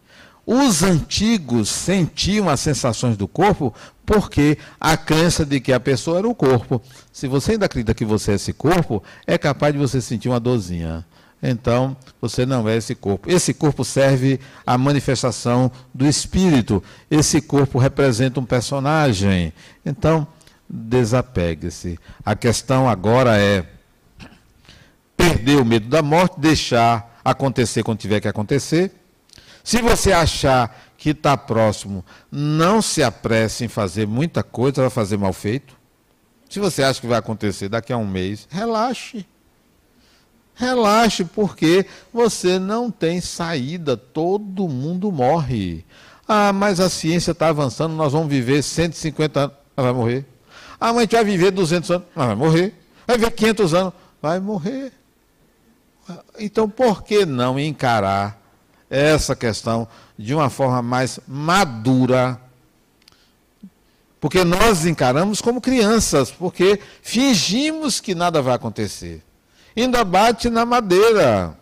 Os 0.44 0.82
antigos 0.82 1.68
sentiam 1.68 2.48
as 2.48 2.58
sensações 2.58 3.16
do 3.16 3.28
corpo 3.28 3.72
porque 4.04 4.58
a 4.80 4.96
crença 4.96 5.46
de 5.46 5.60
que 5.60 5.72
a 5.72 5.78
pessoa 5.78 6.18
era 6.18 6.28
o 6.28 6.34
corpo. 6.34 6.82
Se 7.12 7.28
você 7.28 7.52
ainda 7.52 7.66
acredita 7.66 7.94
que 7.94 8.04
você 8.04 8.32
é 8.32 8.34
esse 8.34 8.52
corpo, 8.52 9.00
é 9.24 9.38
capaz 9.38 9.72
de 9.72 9.78
você 9.78 10.00
sentir 10.00 10.28
uma 10.28 10.40
dorzinha. 10.40 11.06
Então, 11.42 11.96
você 12.20 12.46
não 12.46 12.68
é 12.68 12.76
esse 12.76 12.94
corpo. 12.94 13.28
Esse 13.30 13.52
corpo 13.52 13.84
serve 13.84 14.38
à 14.64 14.78
manifestação 14.78 15.72
do 15.92 16.06
espírito. 16.06 16.82
Esse 17.10 17.40
corpo 17.40 17.78
representa 17.78 18.38
um 18.38 18.44
personagem. 18.44 19.52
Então, 19.84 20.26
desapegue-se. 20.68 21.98
A 22.24 22.36
questão 22.36 22.88
agora 22.88 23.36
é 23.36 23.66
perder 25.16 25.60
o 25.60 25.64
medo 25.64 25.88
da 25.88 26.02
morte, 26.02 26.38
deixar 26.38 27.20
acontecer 27.24 27.82
quando 27.82 27.98
tiver 27.98 28.20
que 28.20 28.28
acontecer 28.28 28.92
se 29.64 29.80
você 29.80 30.12
achar 30.12 30.92
que 30.98 31.10
está 31.10 31.36
próximo, 31.36 32.04
não 32.30 32.82
se 32.82 33.02
apresse 33.02 33.64
em 33.64 33.68
fazer 33.68 34.06
muita 34.06 34.42
coisa, 34.42 34.82
vai 34.82 34.90
fazer 34.90 35.16
mal 35.16 35.32
feito. 35.32 35.76
Se 36.48 36.58
você 36.58 36.82
acha 36.82 37.00
que 37.00 37.06
vai 37.06 37.18
acontecer 37.18 37.68
daqui 37.68 37.92
a 37.92 37.96
um 37.96 38.06
mês, 38.06 38.46
relaxe. 38.50 39.26
Relaxe, 40.54 41.24
porque 41.24 41.86
você 42.12 42.58
não 42.58 42.90
tem 42.90 43.20
saída, 43.20 43.96
todo 43.96 44.68
mundo 44.68 45.10
morre. 45.10 45.84
Ah, 46.28 46.52
mas 46.52 46.78
a 46.80 46.88
ciência 46.88 47.32
está 47.32 47.48
avançando, 47.48 47.94
nós 47.94 48.12
vamos 48.12 48.28
viver 48.28 48.62
150 48.62 49.40
anos, 49.40 49.56
vai 49.76 49.92
morrer. 49.92 50.26
Ah, 50.80 50.92
mas 50.92 50.98
a 50.98 51.00
gente 51.02 51.14
vai 51.16 51.24
viver 51.24 51.50
200 51.50 51.90
anos, 51.90 52.06
vai 52.14 52.34
morrer. 52.34 52.74
Vai 53.06 53.18
viver 53.18 53.30
500 53.30 53.74
anos, 53.74 53.92
vai 54.20 54.40
morrer. 54.40 54.92
Então, 56.38 56.68
por 56.68 57.02
que 57.02 57.24
não 57.24 57.58
encarar 57.58 58.42
essa 58.92 59.34
questão 59.34 59.88
de 60.18 60.34
uma 60.34 60.50
forma 60.50 60.82
mais 60.82 61.18
madura. 61.26 62.38
Porque 64.20 64.44
nós 64.44 64.84
encaramos 64.84 65.40
como 65.40 65.62
crianças, 65.62 66.30
porque 66.30 66.78
fingimos 67.00 68.00
que 68.00 68.14
nada 68.14 68.42
vai 68.42 68.54
acontecer. 68.54 69.22
Ainda 69.76 70.04
bate 70.04 70.50
na 70.50 70.64
madeira. 70.64 71.56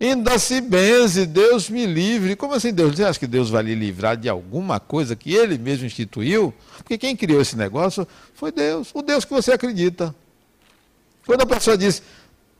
Ainda 0.00 0.38
se 0.38 0.62
benze, 0.62 1.26
Deus 1.26 1.68
me 1.68 1.84
livre. 1.84 2.34
Como 2.34 2.54
assim 2.54 2.72
Deus? 2.72 2.96
Você 2.96 3.04
acha 3.04 3.18
que 3.18 3.26
Deus 3.26 3.50
vai 3.50 3.62
lhe 3.62 3.74
livrar 3.74 4.16
de 4.16 4.30
alguma 4.30 4.80
coisa 4.80 5.14
que 5.14 5.34
ele 5.34 5.58
mesmo 5.58 5.84
instituiu? 5.84 6.54
Porque 6.78 6.96
quem 6.96 7.14
criou 7.14 7.42
esse 7.42 7.54
negócio 7.54 8.08
foi 8.32 8.50
Deus, 8.50 8.90
o 8.94 9.02
Deus 9.02 9.26
que 9.26 9.32
você 9.32 9.52
acredita. 9.52 10.14
Quando 11.26 11.42
a 11.42 11.46
pessoa 11.46 11.76
diz, 11.76 12.02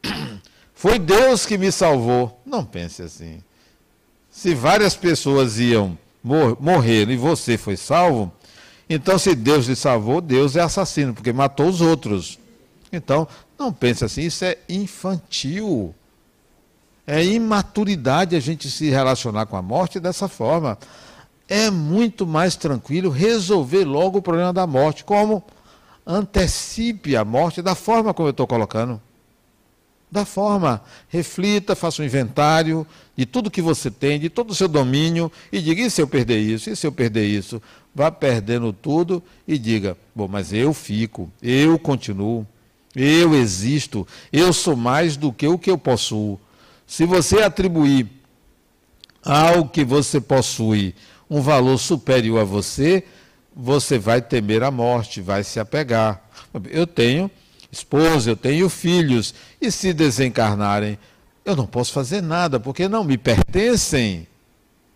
foi 0.74 0.98
Deus 0.98 1.46
que 1.46 1.56
me 1.56 1.72
salvou, 1.72 2.38
não 2.44 2.62
pense 2.62 3.02
assim. 3.02 3.42
Se 4.30 4.54
várias 4.54 4.94
pessoas 4.94 5.58
iam 5.58 5.98
mor 6.22 6.58
morrer 6.60 7.08
e 7.08 7.16
você 7.16 7.56
foi 7.56 7.76
salvo, 7.76 8.30
então 8.88 9.18
se 9.18 9.34
Deus 9.34 9.66
lhe 9.66 9.74
salvou, 9.74 10.20
Deus 10.20 10.56
é 10.56 10.60
assassino, 10.60 11.14
porque 11.14 11.32
matou 11.32 11.68
os 11.68 11.80
outros. 11.80 12.38
Então, 12.92 13.26
não 13.60 13.72
pense 13.72 14.04
assim, 14.04 14.22
isso 14.22 14.44
é 14.44 14.56
infantil. 14.68 15.94
É 17.06 17.22
imaturidade 17.22 18.34
a 18.34 18.40
gente 18.40 18.70
se 18.70 18.88
relacionar 18.88 19.46
com 19.46 19.56
a 19.56 19.62
morte 19.62 20.00
dessa 20.00 20.28
forma. 20.28 20.78
É 21.46 21.70
muito 21.70 22.26
mais 22.26 22.56
tranquilo 22.56 23.10
resolver 23.10 23.84
logo 23.84 24.18
o 24.18 24.22
problema 24.22 24.52
da 24.52 24.66
morte. 24.66 25.04
Como? 25.04 25.44
Antecipe 26.06 27.16
a 27.16 27.24
morte 27.24 27.60
da 27.60 27.74
forma 27.74 28.14
como 28.14 28.28
eu 28.28 28.30
estou 28.30 28.46
colocando 28.46 29.00
da 30.10 30.24
forma. 30.24 30.82
Reflita, 31.08 31.76
faça 31.76 32.02
um 32.02 32.04
inventário 32.04 32.86
de 33.16 33.24
tudo 33.24 33.50
que 33.50 33.62
você 33.62 33.90
tem, 33.90 34.18
de 34.18 34.28
todo 34.28 34.50
o 34.50 34.54
seu 34.54 34.68
domínio, 34.68 35.30
e 35.52 35.60
diga: 35.60 35.82
e 35.82 35.90
se 35.90 36.02
eu 36.02 36.08
perder 36.08 36.38
isso? 36.38 36.70
E 36.70 36.76
se 36.76 36.86
eu 36.86 36.92
perder 36.92 37.26
isso? 37.26 37.62
Vá 37.94 38.10
perdendo 38.10 38.72
tudo 38.72 39.22
e 39.46 39.58
diga: 39.58 39.96
bom, 40.14 40.26
mas 40.26 40.52
eu 40.52 40.72
fico, 40.74 41.30
eu 41.42 41.78
continuo, 41.78 42.46
eu 42.94 43.34
existo, 43.34 44.06
eu 44.32 44.52
sou 44.52 44.76
mais 44.76 45.16
do 45.16 45.32
que 45.32 45.46
o 45.46 45.58
que 45.58 45.70
eu 45.70 45.78
possuo. 45.78 46.40
Se 46.86 47.04
você 47.04 47.42
atribuir 47.42 48.08
ao 49.24 49.68
que 49.68 49.84
você 49.84 50.20
possui 50.20 50.94
um 51.28 51.40
valor 51.40 51.78
superior 51.78 52.40
a 52.40 52.44
você, 52.44 53.04
você 53.54 53.98
vai 53.98 54.20
temer 54.20 54.62
a 54.62 54.70
morte, 54.70 55.20
vai 55.20 55.44
se 55.44 55.60
apegar. 55.60 56.28
Eu 56.70 56.86
tenho 56.86 57.30
esposa, 57.70 58.30
eu 58.30 58.36
tenho 58.36 58.68
filhos, 58.68 59.32
e 59.60 59.70
se 59.70 59.92
desencarnarem, 59.92 60.98
eu 61.44 61.54
não 61.54 61.66
posso 61.66 61.92
fazer 61.92 62.20
nada, 62.20 62.58
porque 62.58 62.88
não 62.88 63.04
me 63.04 63.16
pertencem. 63.16 64.26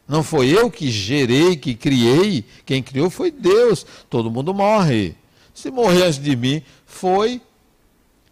Não 0.06 0.22
foi 0.22 0.48
eu 0.48 0.70
que 0.70 0.90
gerei, 0.90 1.56
que 1.56 1.74
criei, 1.74 2.44
quem 2.66 2.82
criou 2.82 3.08
foi 3.08 3.30
Deus. 3.30 3.86
Todo 4.10 4.30
mundo 4.30 4.52
morre. 4.52 5.14
Se 5.54 5.70
morrer 5.70 6.02
antes 6.02 6.18
de 6.18 6.36
mim, 6.36 6.62
foi 6.84 7.40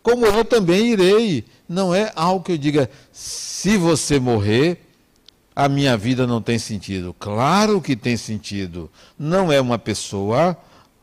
como 0.03 0.27
eu 0.27 0.45
também 0.45 0.93
irei. 0.93 1.45
Não 1.69 1.95
é 1.95 2.13
algo 2.15 2.45
que 2.45 2.53
eu 2.53 2.59
diga, 2.59 2.91
se 3.13 3.77
você 3.77 4.19
morrer, 4.19 4.85
a 5.55 5.69
minha 5.69 5.97
vida 5.97 6.27
não 6.27 6.43
tem 6.43 6.59
sentido. 6.59 7.15
Claro 7.19 7.81
que 7.81 7.95
tem 7.95 8.17
sentido. 8.17 8.91
Não 9.19 9.53
é 9.53 9.61
uma 9.61 9.79
pessoa, 9.79 10.57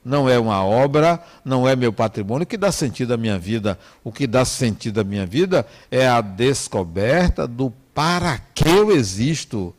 não 0.03 0.29
é 0.29 0.37
uma 0.37 0.63
obra, 0.63 1.23
não 1.45 1.67
é 1.67 1.75
meu 1.75 1.93
patrimônio. 1.93 2.45
Que 2.45 2.57
dá 2.57 2.71
sentido 2.71 3.13
à 3.13 3.17
minha 3.17 3.39
vida? 3.39 3.79
O 4.03 4.11
que 4.11 4.27
dá 4.27 4.43
sentido 4.43 4.99
à 4.99 5.03
minha 5.03 5.25
vida 5.25 5.65
é 5.89 6.07
a 6.07 6.21
descoberta 6.21 7.47
do 7.47 7.71
para 7.93 8.37
que 8.53 8.67
eu 8.67 8.91
existo. 8.91 9.73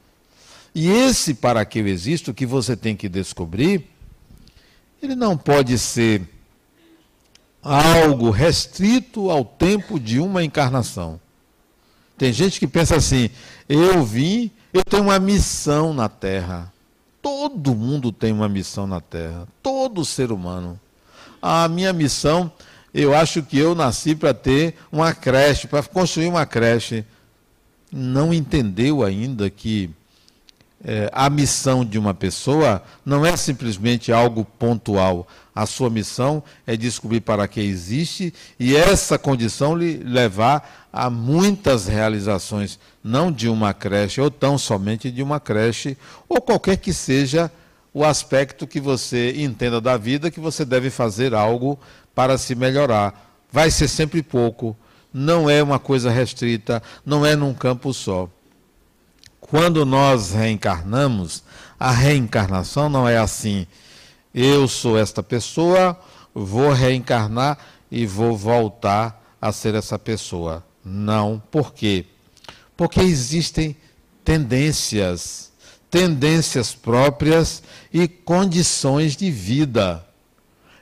E 0.74 0.88
esse 0.88 1.34
para 1.34 1.64
que 1.64 1.80
eu 1.80 1.88
existo 1.88 2.34
que 2.34 2.46
você 2.46 2.76
tem 2.76 2.94
que 2.94 3.08
descobrir, 3.08 3.86
ele 5.02 5.16
não 5.16 5.36
pode 5.36 5.78
ser 5.78 6.22
algo 7.62 8.30
restrito 8.30 9.30
ao 9.30 9.44
tempo 9.44 9.98
de 9.98 10.18
uma 10.18 10.42
encarnação. 10.42 11.20
Tem 12.16 12.32
gente 12.32 12.58
que 12.58 12.66
pensa 12.66 12.96
assim: 12.96 13.30
eu 13.68 14.04
vim, 14.04 14.50
eu 14.72 14.84
tenho 14.84 15.04
uma 15.04 15.18
missão 15.18 15.94
na 15.94 16.08
Terra. 16.08 16.72
Todo 17.22 17.74
mundo 17.74 18.10
tem 18.10 18.32
uma 18.32 18.48
missão 18.48 18.86
na 18.86 19.00
Terra, 19.00 19.46
todo 19.62 20.04
ser 20.04 20.32
humano. 20.32 20.80
A 21.40 21.68
minha 21.68 21.92
missão, 21.92 22.50
eu 22.92 23.14
acho 23.14 23.42
que 23.42 23.58
eu 23.58 23.74
nasci 23.74 24.14
para 24.14 24.32
ter 24.32 24.74
uma 24.90 25.12
creche, 25.12 25.66
para 25.66 25.82
construir 25.82 26.28
uma 26.28 26.46
creche. 26.46 27.04
Não 27.92 28.32
entendeu 28.32 29.02
ainda 29.02 29.50
que 29.50 29.90
é, 30.82 31.10
a 31.12 31.28
missão 31.28 31.84
de 31.84 31.98
uma 31.98 32.14
pessoa 32.14 32.82
não 33.04 33.24
é 33.24 33.36
simplesmente 33.36 34.12
algo 34.12 34.44
pontual. 34.44 35.26
A 35.54 35.66
sua 35.66 35.90
missão 35.90 36.42
é 36.66 36.76
descobrir 36.76 37.20
para 37.20 37.46
que 37.46 37.60
existe 37.60 38.32
e 38.58 38.74
essa 38.74 39.18
condição 39.18 39.76
lhe 39.76 39.98
levar 39.98 40.88
a 40.92 41.10
muitas 41.10 41.86
realizações, 41.86 42.78
não 43.04 43.30
de 43.30 43.48
uma 43.48 43.74
creche 43.74 44.20
ou 44.20 44.30
tão 44.30 44.56
somente 44.56 45.10
de 45.10 45.22
uma 45.22 45.38
creche, 45.38 45.98
ou 46.28 46.40
qualquer 46.40 46.78
que 46.78 46.92
seja 46.92 47.50
o 47.92 48.04
aspecto 48.04 48.66
que 48.66 48.80
você 48.80 49.34
entenda 49.36 49.80
da 49.80 49.96
vida 49.96 50.30
que 50.30 50.40
você 50.40 50.64
deve 50.64 50.88
fazer 50.88 51.34
algo 51.34 51.78
para 52.14 52.38
se 52.38 52.54
melhorar. 52.54 53.28
Vai 53.52 53.70
ser 53.70 53.88
sempre 53.88 54.22
pouco, 54.22 54.76
não 55.12 55.50
é 55.50 55.62
uma 55.62 55.78
coisa 55.78 56.10
restrita, 56.10 56.82
não 57.04 57.26
é 57.26 57.36
num 57.36 57.52
campo 57.52 57.92
só. 57.92 58.28
Quando 59.50 59.84
nós 59.84 60.30
reencarnamos, 60.30 61.42
a 61.78 61.90
reencarnação 61.90 62.88
não 62.88 63.08
é 63.08 63.18
assim. 63.18 63.66
Eu 64.32 64.68
sou 64.68 64.96
esta 64.96 65.24
pessoa, 65.24 65.98
vou 66.32 66.72
reencarnar 66.72 67.58
e 67.90 68.06
vou 68.06 68.36
voltar 68.36 69.20
a 69.42 69.50
ser 69.50 69.74
essa 69.74 69.98
pessoa. 69.98 70.64
Não. 70.84 71.42
Por 71.50 71.74
quê? 71.74 72.04
Porque 72.76 73.00
existem 73.00 73.76
tendências, 74.24 75.50
tendências 75.90 76.72
próprias 76.72 77.60
e 77.92 78.06
condições 78.06 79.16
de 79.16 79.32
vida. 79.32 80.06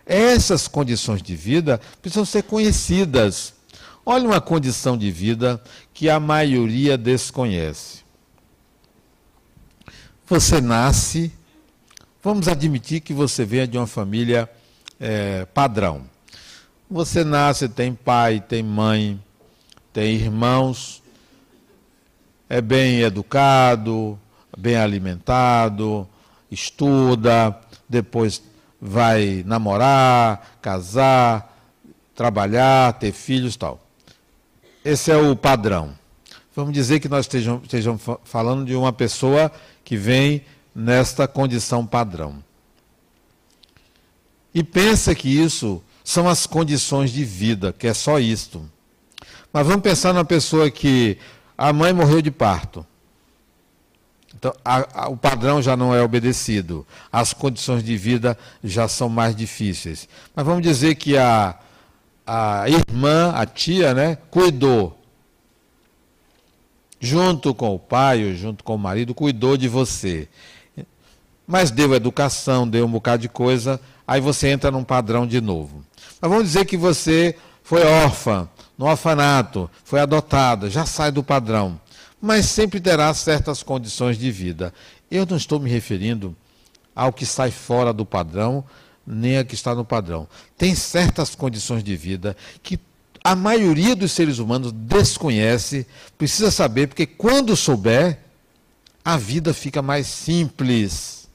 Essas 0.04 0.68
condições 0.68 1.22
de 1.22 1.34
vida 1.34 1.80
precisam 2.02 2.26
ser 2.26 2.42
conhecidas. 2.42 3.54
Olha 4.04 4.26
uma 4.26 4.42
condição 4.42 4.94
de 4.94 5.10
vida 5.10 5.58
que 5.94 6.10
a 6.10 6.20
maioria 6.20 6.98
desconhece. 6.98 8.07
Você 10.30 10.60
nasce, 10.60 11.32
vamos 12.22 12.48
admitir 12.48 13.00
que 13.00 13.14
você 13.14 13.46
venha 13.46 13.66
de 13.66 13.78
uma 13.78 13.86
família 13.86 14.46
é, 15.00 15.46
padrão. 15.46 16.02
Você 16.90 17.24
nasce, 17.24 17.66
tem 17.66 17.94
pai, 17.94 18.38
tem 18.38 18.62
mãe, 18.62 19.18
tem 19.90 20.16
irmãos, 20.16 21.02
é 22.46 22.60
bem 22.60 23.00
educado, 23.00 24.20
bem 24.54 24.76
alimentado, 24.76 26.06
estuda, 26.50 27.58
depois 27.88 28.42
vai 28.78 29.42
namorar, 29.46 30.58
casar, 30.60 31.58
trabalhar, 32.14 32.92
ter 32.98 33.12
filhos 33.12 33.56
tal. 33.56 33.80
Esse 34.84 35.10
é 35.10 35.16
o 35.16 35.34
padrão. 35.34 35.96
Vamos 36.54 36.74
dizer 36.74 37.00
que 37.00 37.08
nós 37.08 37.24
estejamos, 37.24 37.62
estejamos 37.62 38.02
falando 38.24 38.66
de 38.66 38.74
uma 38.74 38.92
pessoa 38.92 39.50
que 39.88 39.96
vem 39.96 40.44
nesta 40.74 41.26
condição 41.26 41.86
padrão. 41.86 42.44
E 44.52 44.62
pensa 44.62 45.14
que 45.14 45.30
isso 45.30 45.82
são 46.04 46.28
as 46.28 46.46
condições 46.46 47.10
de 47.10 47.24
vida, 47.24 47.72
que 47.72 47.86
é 47.86 47.94
só 47.94 48.18
isto. 48.18 48.70
Mas 49.50 49.66
vamos 49.66 49.80
pensar 49.80 50.12
numa 50.12 50.26
pessoa 50.26 50.70
que 50.70 51.16
a 51.56 51.72
mãe 51.72 51.94
morreu 51.94 52.20
de 52.20 52.30
parto. 52.30 52.84
Então, 54.34 54.52
a, 54.62 55.04
a, 55.04 55.08
o 55.08 55.16
padrão 55.16 55.62
já 55.62 55.74
não 55.74 55.94
é 55.94 56.02
obedecido. 56.02 56.86
As 57.10 57.32
condições 57.32 57.82
de 57.82 57.96
vida 57.96 58.36
já 58.62 58.86
são 58.88 59.08
mais 59.08 59.34
difíceis. 59.34 60.06
Mas 60.36 60.44
vamos 60.44 60.62
dizer 60.62 60.96
que 60.96 61.16
a, 61.16 61.58
a 62.26 62.66
irmã, 62.68 63.32
a 63.34 63.46
tia, 63.46 63.94
né, 63.94 64.18
cuidou. 64.30 64.97
Junto 67.00 67.54
com 67.54 67.74
o 67.74 67.78
pai 67.78 68.24
ou 68.26 68.34
junto 68.34 68.64
com 68.64 68.74
o 68.74 68.78
marido, 68.78 69.14
cuidou 69.14 69.56
de 69.56 69.68
você. 69.68 70.28
Mas 71.46 71.70
deu 71.70 71.94
educação, 71.94 72.68
deu 72.68 72.84
um 72.84 72.90
bocado 72.90 73.22
de 73.22 73.28
coisa, 73.28 73.80
aí 74.06 74.20
você 74.20 74.48
entra 74.48 74.70
num 74.70 74.84
padrão 74.84 75.26
de 75.26 75.40
novo. 75.40 75.84
Mas 76.20 76.30
vamos 76.30 76.44
dizer 76.44 76.64
que 76.64 76.76
você 76.76 77.36
foi 77.62 77.84
órfã, 77.84 78.48
no 78.76 78.86
orfanato, 78.86 79.70
foi 79.84 80.00
adotada, 80.00 80.68
já 80.68 80.84
sai 80.84 81.10
do 81.10 81.22
padrão 81.22 81.80
mas 82.20 82.46
sempre 82.46 82.80
terá 82.80 83.12
certas 83.14 83.62
condições 83.62 84.18
de 84.18 84.30
vida. 84.30 84.74
Eu 85.10 85.24
não 85.24 85.36
estou 85.36 85.58
me 85.58 85.70
referindo 85.70 86.36
ao 86.94 87.12
que 87.12 87.24
sai 87.24 87.50
fora 87.50 87.92
do 87.92 88.04
padrão, 88.04 88.64
nem 89.06 89.38
a 89.38 89.44
que 89.44 89.54
está 89.54 89.74
no 89.74 89.84
padrão. 89.84 90.28
Tem 90.56 90.74
certas 90.74 91.34
condições 91.34 91.82
de 91.82 91.96
vida 91.96 92.36
que 92.62 92.78
a 93.28 93.36
maioria 93.36 93.94
dos 93.94 94.12
seres 94.12 94.38
humanos 94.38 94.72
desconhece, 94.72 95.86
precisa 96.16 96.50
saber, 96.50 96.88
porque 96.88 97.04
quando 97.04 97.54
souber, 97.54 98.20
a 99.04 99.18
vida 99.18 99.52
fica 99.52 99.82
mais 99.82 100.06
simples. 100.06 101.28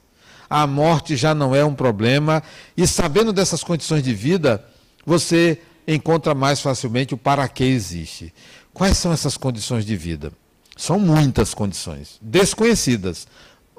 A 0.50 0.66
morte 0.66 1.14
já 1.14 1.32
não 1.36 1.54
é 1.54 1.64
um 1.64 1.72
problema, 1.72 2.42
e 2.76 2.84
sabendo 2.84 3.32
dessas 3.32 3.62
condições 3.62 4.02
de 4.02 4.12
vida, 4.12 4.64
você 5.06 5.60
encontra 5.86 6.34
mais 6.34 6.60
facilmente 6.60 7.14
o 7.14 7.16
para 7.16 7.46
que 7.46 7.62
existe. 7.62 8.34
Quais 8.72 8.98
são 8.98 9.12
essas 9.12 9.36
condições 9.36 9.86
de 9.86 9.96
vida? 9.96 10.32
São 10.76 10.98
muitas 10.98 11.54
condições, 11.54 12.18
desconhecidas. 12.20 13.28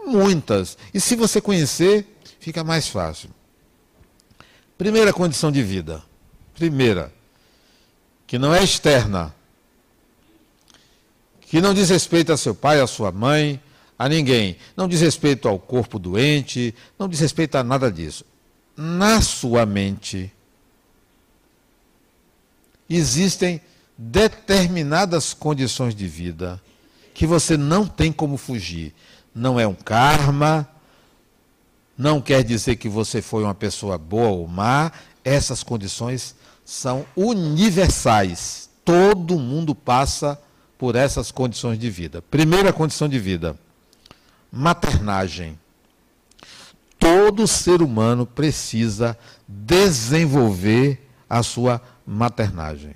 Muitas. 0.08 0.78
E 0.94 1.02
se 1.02 1.18
você 1.18 1.42
conhecer, 1.42 2.08
fica 2.40 2.64
mais 2.64 2.88
fácil. 2.88 3.30
Primeira 4.78 5.12
condição 5.12 5.52
de 5.52 5.62
vida. 5.62 6.02
Primeira, 6.54 7.12
que 8.28 8.38
não 8.38 8.54
é 8.54 8.64
externa. 8.64 9.34
Que 11.42 11.62
não 11.62 11.74
diz 11.74 11.90
respeito 11.90 12.34
a 12.34 12.38
seu 12.38 12.56
pai, 12.56 12.80
a 12.80 12.88
sua 12.88 13.12
mãe, 13.12 13.62
a 13.98 14.10
ninguém. 14.10 14.58
Não 14.76 14.88
diz 14.88 15.02
respeito 15.02 15.48
ao 15.48 15.60
corpo 15.60 16.00
doente, 16.00 16.74
não 16.98 17.08
diz 17.08 17.20
respeito 17.20 17.56
a 17.56 17.64
nada 17.64 17.92
disso. 17.92 18.26
Na 18.76 19.22
sua 19.22 19.66
mente 19.66 20.32
existem 22.90 23.62
determinadas 23.98 25.34
condições 25.34 25.96
de 25.96 26.08
vida 26.08 26.62
que 27.14 27.26
você 27.26 27.56
não 27.56 27.88
tem 27.88 28.12
como 28.12 28.38
fugir. 28.38 28.94
Não 29.34 29.60
é 29.60 29.66
um 29.66 29.74
karma, 29.74 30.68
não 31.98 32.20
quer 32.22 32.44
dizer 32.44 32.76
que 32.76 32.90
você 32.90 33.22
foi 33.22 33.44
uma 33.44 33.56
pessoa 33.56 33.98
boa 33.98 34.30
ou 34.30 34.48
má, 34.48 34.92
essas 35.24 35.64
condições 35.64 36.36
são 36.66 37.06
universais. 37.16 38.68
Todo 38.84 39.40
mundo 39.40 39.76
passa 39.76 40.42
por 40.78 40.96
essas 40.96 41.32
condições 41.32 41.78
de 41.78 41.90
vida. 41.90 42.22
Primeira 42.24 42.74
condição 42.74 43.08
de 43.08 43.20
vida: 43.20 43.58
maternagem. 44.52 45.58
Todo 46.98 47.48
ser 47.48 47.84
humano 47.84 48.26
precisa 48.26 49.18
desenvolver 49.48 51.08
a 51.30 51.44
sua 51.44 51.80
maternagem. 52.06 52.96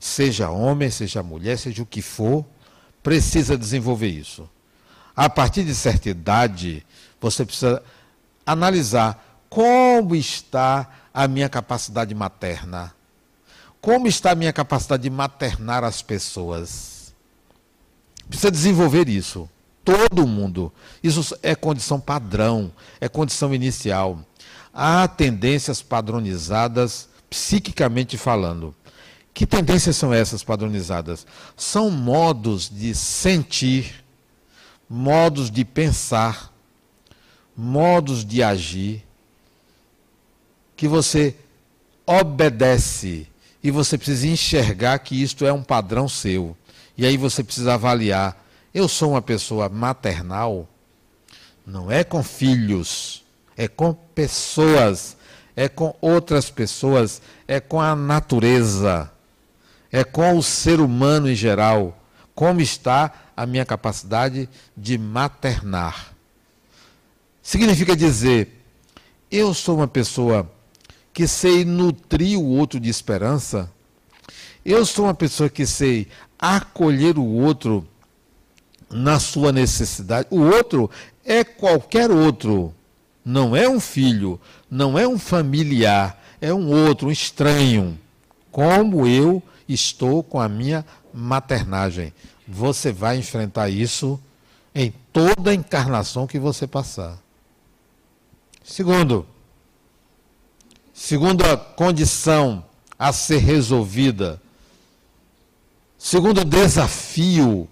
Seja 0.00 0.50
homem, 0.50 0.90
seja 0.90 1.22
mulher, 1.22 1.56
seja 1.56 1.82
o 1.82 1.86
que 1.86 2.02
for, 2.02 2.44
precisa 3.02 3.56
desenvolver 3.56 4.08
isso. 4.08 4.48
A 5.14 5.30
partir 5.30 5.62
de 5.62 5.74
certa 5.74 6.08
idade, 6.08 6.84
você 7.20 7.44
precisa 7.44 7.82
analisar 8.44 9.44
como 9.48 10.16
está 10.16 10.90
a 11.12 11.28
minha 11.28 11.48
capacidade 11.48 12.12
materna. 12.14 12.92
Como 13.84 14.08
está 14.08 14.30
a 14.30 14.34
minha 14.34 14.50
capacidade 14.50 15.02
de 15.02 15.10
maternar 15.10 15.84
as 15.84 16.00
pessoas? 16.00 17.14
Precisa 18.26 18.50
desenvolver 18.50 19.10
isso. 19.10 19.46
Todo 19.84 20.26
mundo. 20.26 20.72
Isso 21.02 21.36
é 21.42 21.54
condição 21.54 22.00
padrão, 22.00 22.72
é 22.98 23.10
condição 23.10 23.54
inicial. 23.54 24.24
Há 24.72 25.06
tendências 25.06 25.82
padronizadas, 25.82 27.10
psiquicamente 27.28 28.16
falando. 28.16 28.74
Que 29.34 29.44
tendências 29.44 29.96
são 29.96 30.14
essas 30.14 30.42
padronizadas? 30.42 31.26
São 31.54 31.90
modos 31.90 32.70
de 32.70 32.94
sentir, 32.94 34.02
modos 34.88 35.50
de 35.50 35.62
pensar, 35.62 36.50
modos 37.54 38.24
de 38.24 38.42
agir, 38.42 39.04
que 40.74 40.88
você 40.88 41.36
obedece 42.06 43.28
e 43.64 43.70
você 43.70 43.98
precisa 43.98 44.28
enxergar 44.28 44.98
que 45.00 45.20
isto 45.20 45.44
é 45.44 45.52
um 45.52 45.62
padrão 45.62 46.08
seu. 46.08 46.56
E 46.96 47.04
aí 47.04 47.16
você 47.16 47.42
precisa 47.42 47.74
avaliar: 47.74 48.46
eu 48.72 48.86
sou 48.86 49.12
uma 49.12 49.22
pessoa 49.22 49.68
maternal? 49.68 50.68
Não 51.66 51.90
é 51.90 52.04
com 52.04 52.22
filhos, 52.22 53.24
é 53.56 53.66
com 53.66 53.92
pessoas, 53.92 55.16
é 55.56 55.68
com 55.68 55.96
outras 56.00 56.50
pessoas, 56.50 57.22
é 57.48 57.58
com 57.58 57.80
a 57.80 57.96
natureza 57.96 59.10
é 59.94 60.02
com 60.02 60.36
o 60.36 60.42
ser 60.42 60.80
humano 60.80 61.30
em 61.30 61.36
geral. 61.36 61.96
Como 62.34 62.60
está 62.60 63.12
a 63.36 63.46
minha 63.46 63.64
capacidade 63.64 64.48
de 64.76 64.98
maternar? 64.98 66.12
Significa 67.40 67.94
dizer, 67.94 68.60
eu 69.30 69.54
sou 69.54 69.76
uma 69.76 69.86
pessoa 69.86 70.50
que 71.14 71.28
sei 71.28 71.64
nutrir 71.64 72.38
o 72.38 72.44
outro 72.44 72.80
de 72.80 72.90
esperança? 72.90 73.70
Eu 74.64 74.84
sou 74.84 75.04
uma 75.06 75.14
pessoa 75.14 75.48
que 75.48 75.64
sei 75.64 76.08
acolher 76.38 77.16
o 77.16 77.24
outro 77.24 77.86
na 78.90 79.20
sua 79.20 79.52
necessidade. 79.52 80.26
O 80.30 80.40
outro 80.40 80.90
é 81.24 81.44
qualquer 81.44 82.10
outro. 82.10 82.74
Não 83.24 83.56
é 83.56 83.68
um 83.68 83.80
filho, 83.80 84.38
não 84.70 84.98
é 84.98 85.06
um 85.08 85.18
familiar, 85.18 86.22
é 86.40 86.52
um 86.52 86.68
outro, 86.68 87.08
um 87.08 87.12
estranho. 87.12 87.98
Como 88.50 89.06
eu 89.06 89.42
estou 89.68 90.22
com 90.22 90.40
a 90.40 90.48
minha 90.48 90.84
maternagem. 91.12 92.12
Você 92.46 92.92
vai 92.92 93.16
enfrentar 93.18 93.70
isso 93.70 94.20
em 94.74 94.92
toda 95.12 95.54
encarnação 95.54 96.26
que 96.26 96.38
você 96.38 96.66
passar. 96.66 97.18
Segundo, 98.64 99.26
segunda 100.94 101.56
condição 101.56 102.64
a 102.98 103.12
ser 103.12 103.38
resolvida, 103.38 104.40
segundo 105.98 106.42
desafio, 106.42 107.68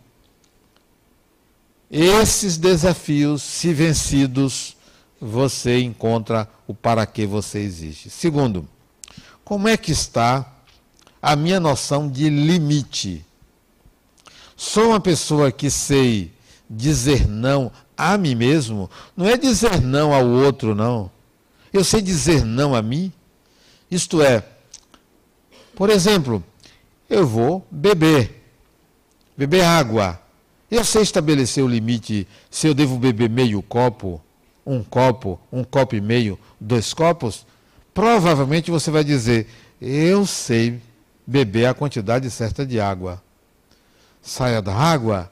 esses 1.91 2.59
desafios, 2.59 3.43
se 3.43 3.73
vencidos, 3.73 4.77
você 5.19 5.81
encontra 5.81 6.47
o 6.67 6.75
para 6.75 7.07
que 7.07 7.25
você 7.25 7.61
existe. 7.61 8.11
Segundo, 8.11 8.69
como 9.45 9.69
é 9.69 9.77
que 9.77 9.93
está 9.93 10.53
a 11.23 11.37
minha 11.37 11.61
noção 11.61 12.09
de 12.09 12.29
limite. 12.29 13.25
Sou 14.57 14.89
uma 14.89 15.01
pessoa 15.01 15.53
que 15.53 15.71
sei 15.71 16.33
dizer 16.69 17.29
não 17.29 17.71
a 17.97 18.19
mim 18.19 18.35
mesmo, 18.35 18.91
não 19.17 19.29
é 19.29 19.37
dizer 19.37 19.81
não 19.81 20.13
ao 20.13 20.27
outro, 20.27 20.75
não. 20.75 21.09
Eu 21.73 21.85
sei 21.85 22.03
dizer 22.03 22.45
não 22.45 22.75
a 22.75 22.83
mim. 22.83 23.13
Isto 23.91 24.23
é, 24.23 24.45
por 25.75 25.91
exemplo, 25.91 26.43
eu 27.09 27.27
vou 27.27 27.67
beber, 27.71 28.43
beber 29.37 29.65
água. 29.65 30.21
Eu 30.71 30.85
sei 30.85 31.03
estabelecer 31.03 31.63
o 31.63 31.69
limite 31.69 32.27
se 32.51 32.67
eu 32.67 32.75
devo 32.75 32.99
beber 32.99 33.29
meio 33.29 33.63
copo, 33.63 34.21
um 34.65 34.83
copo, 34.83 35.39
um 35.53 35.63
copo 35.63 35.95
e 35.95 36.01
meio, 36.01 36.39
dois 36.61 36.95
copos. 36.95 37.47
Provavelmente 37.93 38.71
você 38.71 38.91
vai 38.91 39.05
dizer, 39.05 39.47
eu 39.81 40.25
sei 40.25 40.81
beber 41.27 41.67
a 41.67 41.75
quantidade 41.75 42.31
certa 42.31 42.65
de 42.65 42.81
água. 42.81 43.23
Saia 44.23 44.63
da 44.63 44.75
água 44.75 45.31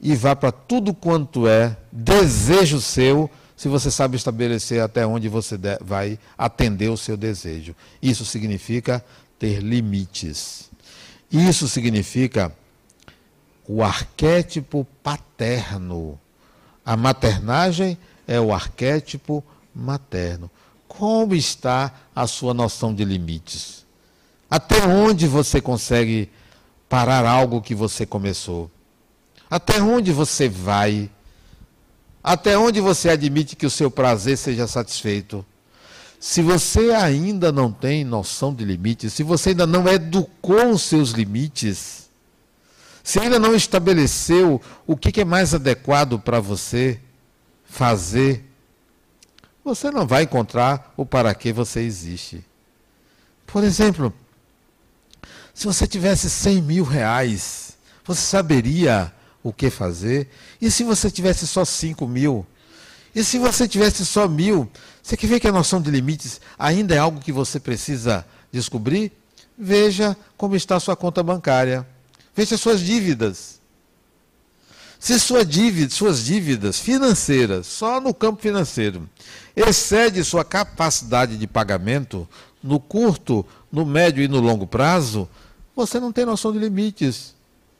e 0.00 0.14
vá 0.14 0.34
para 0.34 0.52
tudo 0.52 0.94
quanto 0.94 1.46
é 1.46 1.76
desejo 1.90 2.80
seu, 2.80 3.30
se 3.60 3.68
você 3.68 3.90
sabe 3.90 4.16
estabelecer 4.16 4.80
até 4.80 5.06
onde 5.06 5.28
você 5.28 5.58
vai 5.82 6.18
atender 6.38 6.88
o 6.88 6.96
seu 6.96 7.14
desejo. 7.14 7.76
Isso 8.00 8.24
significa 8.24 9.04
ter 9.38 9.60
limites. 9.60 10.70
Isso 11.30 11.68
significa 11.68 12.50
o 13.68 13.82
arquétipo 13.82 14.86
paterno. 15.02 16.18
A 16.86 16.96
maternagem 16.96 17.98
é 18.26 18.40
o 18.40 18.50
arquétipo 18.50 19.44
materno. 19.74 20.50
Como 20.88 21.34
está 21.34 21.92
a 22.16 22.26
sua 22.26 22.54
noção 22.54 22.94
de 22.94 23.04
limites? 23.04 23.84
Até 24.50 24.86
onde 24.86 25.28
você 25.28 25.60
consegue 25.60 26.30
parar 26.88 27.26
algo 27.26 27.60
que 27.60 27.74
você 27.74 28.06
começou? 28.06 28.70
Até 29.50 29.82
onde 29.82 30.12
você 30.12 30.48
vai? 30.48 31.10
Até 32.22 32.56
onde 32.56 32.80
você 32.80 33.08
admite 33.08 33.56
que 33.56 33.66
o 33.66 33.70
seu 33.70 33.90
prazer 33.90 34.36
seja 34.36 34.66
satisfeito? 34.66 35.44
Se 36.18 36.42
você 36.42 36.90
ainda 36.90 37.50
não 37.50 37.72
tem 37.72 38.04
noção 38.04 38.54
de 38.54 38.62
limites, 38.62 39.14
se 39.14 39.22
você 39.22 39.50
ainda 39.50 39.66
não 39.66 39.88
educou 39.88 40.70
os 40.70 40.82
seus 40.82 41.12
limites, 41.12 42.10
se 43.02 43.18
ainda 43.18 43.38
não 43.38 43.54
estabeleceu 43.54 44.60
o 44.86 44.96
que 44.96 45.18
é 45.18 45.24
mais 45.24 45.54
adequado 45.54 46.18
para 46.18 46.38
você 46.38 47.00
fazer, 47.64 48.44
você 49.64 49.90
não 49.90 50.06
vai 50.06 50.24
encontrar 50.24 50.92
o 50.96 51.06
para 51.06 51.34
que 51.34 51.52
você 51.52 51.80
existe. 51.80 52.44
Por 53.46 53.64
exemplo, 53.64 54.12
se 55.54 55.66
você 55.66 55.86
tivesse 55.86 56.28
100 56.28 56.62
mil 56.62 56.84
reais, 56.84 57.76
você 58.04 58.20
saberia 58.20 59.12
o 59.42 59.52
que 59.52 59.70
fazer? 59.70 60.28
E 60.60 60.70
se 60.70 60.84
você 60.84 61.10
tivesse 61.10 61.46
só 61.46 61.64
5 61.64 62.06
mil? 62.06 62.46
E 63.14 63.24
se 63.24 63.38
você 63.38 63.66
tivesse 63.66 64.04
só 64.06 64.28
mil? 64.28 64.70
Você 65.02 65.16
quer 65.16 65.26
ver 65.26 65.40
que 65.40 65.48
a 65.48 65.52
noção 65.52 65.80
de 65.80 65.90
limites 65.90 66.40
ainda 66.58 66.94
é 66.94 66.98
algo 66.98 67.20
que 67.20 67.32
você 67.32 67.58
precisa 67.58 68.24
descobrir? 68.52 69.12
Veja 69.58 70.16
como 70.36 70.54
está 70.54 70.76
a 70.76 70.80
sua 70.80 70.96
conta 70.96 71.22
bancária. 71.22 71.86
Veja 72.34 72.56
suas 72.56 72.80
dívidas. 72.80 73.60
Se 74.98 75.18
sua 75.18 75.44
dívida, 75.44 75.90
suas 75.90 76.24
dívidas 76.24 76.78
financeiras, 76.78 77.66
só 77.66 78.00
no 78.00 78.12
campo 78.12 78.42
financeiro, 78.42 79.08
excede 79.56 80.22
sua 80.22 80.44
capacidade 80.44 81.38
de 81.38 81.46
pagamento 81.46 82.28
no 82.62 82.78
curto, 82.78 83.44
no 83.72 83.86
médio 83.86 84.22
e 84.22 84.28
no 84.28 84.40
longo 84.40 84.66
prazo, 84.66 85.26
você 85.74 85.98
não 85.98 86.12
tem 86.12 86.26
noção 86.26 86.52
de 86.52 86.58
limites. 86.58 87.34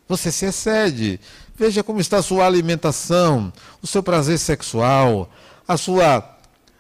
Você 0.08 0.32
se 0.32 0.46
excede. 0.46 1.20
Veja 1.60 1.84
como 1.84 2.00
está 2.00 2.16
a 2.16 2.22
sua 2.22 2.46
alimentação, 2.46 3.52
o 3.82 3.86
seu 3.86 4.02
prazer 4.02 4.38
sexual, 4.38 5.30
a 5.68 5.76
sua, 5.76 6.38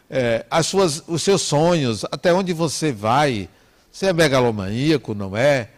é, 0.08 0.46
as 0.50 0.68
suas, 0.68 1.04
os 1.06 1.22
seus 1.22 1.42
sonhos, 1.42 2.02
até 2.10 2.32
onde 2.32 2.54
você 2.54 2.90
vai. 2.90 3.46
Você 3.92 4.06
é 4.06 4.12
megalomaníaco, 4.14 5.14
não 5.14 5.36
é? 5.36 5.68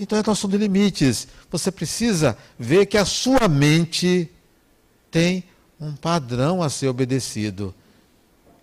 Então 0.00 0.18
é 0.18 0.22
noção 0.26 0.48
de 0.48 0.56
limites. 0.56 1.28
Você 1.50 1.70
precisa 1.70 2.34
ver 2.58 2.86
que 2.86 2.96
a 2.96 3.04
sua 3.04 3.46
mente 3.48 4.30
tem 5.10 5.44
um 5.78 5.92
padrão 5.92 6.62
a 6.62 6.70
ser 6.70 6.88
obedecido. 6.88 7.74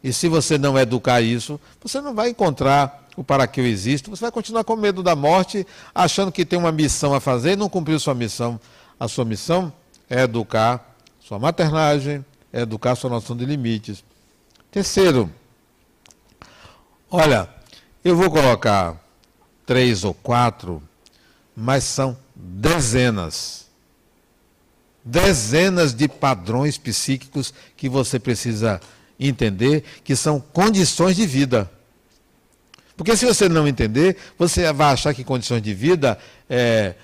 E 0.03 0.11
se 0.11 0.27
você 0.27 0.57
não 0.57 0.79
educar 0.79 1.21
isso, 1.21 1.61
você 1.79 2.01
não 2.01 2.15
vai 2.15 2.29
encontrar 2.29 3.07
o 3.15 3.23
para 3.23 3.45
que 3.45 3.61
eu 3.61 3.67
existo, 3.67 4.09
você 4.09 4.21
vai 4.21 4.31
continuar 4.31 4.63
com 4.63 4.75
medo 4.75 5.03
da 5.03 5.15
morte, 5.15 5.67
achando 5.93 6.31
que 6.31 6.43
tem 6.43 6.57
uma 6.57 6.71
missão 6.71 7.13
a 7.13 7.19
fazer 7.19 7.51
e 7.51 7.55
não 7.55 7.69
cumpriu 7.69 7.99
sua 7.99 8.15
missão. 8.15 8.59
A 8.99 9.07
sua 9.07 9.23
missão 9.23 9.71
é 10.09 10.23
educar 10.23 10.95
sua 11.19 11.39
maternagem, 11.39 12.25
é 12.51 12.61
educar 12.61 12.95
sua 12.95 13.09
noção 13.09 13.37
de 13.37 13.45
limites. 13.45 14.03
Terceiro, 14.71 15.31
olha, 17.09 17.47
eu 18.03 18.15
vou 18.15 18.29
colocar 18.31 18.99
três 19.65 20.03
ou 20.03 20.13
quatro, 20.13 20.81
mas 21.55 21.83
são 21.83 22.17
dezenas. 22.35 23.67
Dezenas 25.05 25.93
de 25.93 26.07
padrões 26.07 26.77
psíquicos 26.77 27.53
que 27.77 27.87
você 27.87 28.19
precisa 28.19 28.81
entender 29.19 29.83
que 30.03 30.15
são 30.15 30.39
condições 30.39 31.15
de 31.15 31.25
vida. 31.25 31.69
Porque 32.97 33.15
se 33.15 33.25
você 33.25 33.47
não 33.47 33.67
entender, 33.67 34.17
você 34.37 34.73
vai 34.73 34.93
achar 34.93 35.13
que 35.13 35.23
condições 35.23 35.61
de 35.61 35.73
vida 35.73 36.17
é 36.49 36.95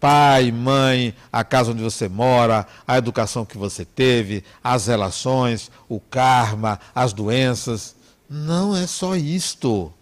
pai, 0.00 0.50
mãe, 0.50 1.14
a 1.30 1.44
casa 1.44 1.72
onde 1.72 1.82
você 1.82 2.08
mora, 2.08 2.66
a 2.86 2.96
educação 2.96 3.44
que 3.44 3.58
você 3.58 3.84
teve, 3.84 4.42
as 4.64 4.86
relações, 4.86 5.70
o 5.88 6.00
karma, 6.00 6.80
as 6.94 7.12
doenças. 7.12 7.94
Não 8.28 8.74
é 8.74 8.86
só 8.86 9.14
isto. 9.14 9.92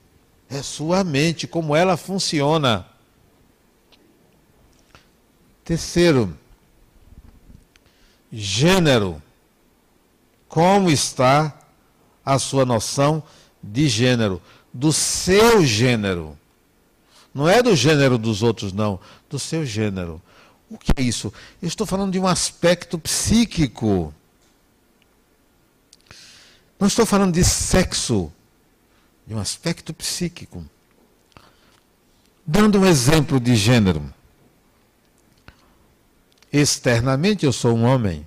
É 0.49 0.63
sua 0.63 1.05
mente, 1.05 1.47
como 1.47 1.77
ela 1.77 1.97
funciona. 1.97 2.87
Terceiro, 5.65 6.39
gênero. 8.33 9.21
Como 10.49 10.91
está 10.91 11.53
a 12.25 12.39
sua 12.39 12.65
noção 12.65 13.23
de 13.63 13.89
gênero? 13.89 14.41
do 14.73 14.93
seu 14.93 15.65
gênero. 15.65 16.39
Não 17.35 17.49
é 17.49 17.63
do 17.63 17.75
gênero 17.77 18.19
dos 18.19 18.43
outros, 18.43 18.73
não. 18.73 18.99
Do 19.29 19.39
seu 19.39 19.65
gênero. 19.65 20.23
O 20.71 20.77
que 20.77 20.93
é 20.97 21.03
isso? 21.03 21.33
Eu 21.63 21.69
estou 21.69 21.87
falando 21.87 22.13
de 22.13 22.19
um 22.19 22.27
aspecto 22.27 22.99
psíquico. 22.99 24.15
Não 26.79 26.87
estou 26.87 27.07
falando 27.07 27.33
de 27.33 27.45
sexo. 27.45 28.33
De 29.27 29.35
um 29.35 29.39
aspecto 29.39 29.93
psíquico. 29.93 30.65
Dando 32.47 32.81
um 32.81 32.87
exemplo 32.87 33.41
de 33.41 33.57
gênero. 33.57 34.13
Externamente 36.53 37.45
eu 37.45 37.53
sou 37.53 37.77
um 37.77 37.85
homem. 37.85 38.27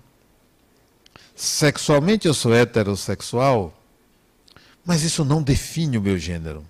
Sexualmente 1.35 2.27
eu 2.27 2.33
sou 2.33 2.53
heterossexual. 2.53 3.73
Mas 4.85 5.03
isso 5.03 5.23
não 5.23 5.41
define 5.41 5.97
o 5.97 6.01
meu 6.01 6.17
gênero. 6.17 6.65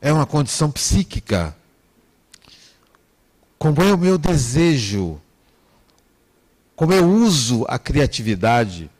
É 0.00 0.12
uma 0.12 0.26
condição 0.26 0.70
psíquica. 0.70 1.56
Como 3.62 3.82
é 3.82 3.92
o 3.92 3.98
meu 3.98 4.16
desejo, 4.16 5.20
como 6.74 6.94
eu 6.94 7.06
uso 7.06 7.66
a 7.68 7.78
criatividade, 7.78 8.90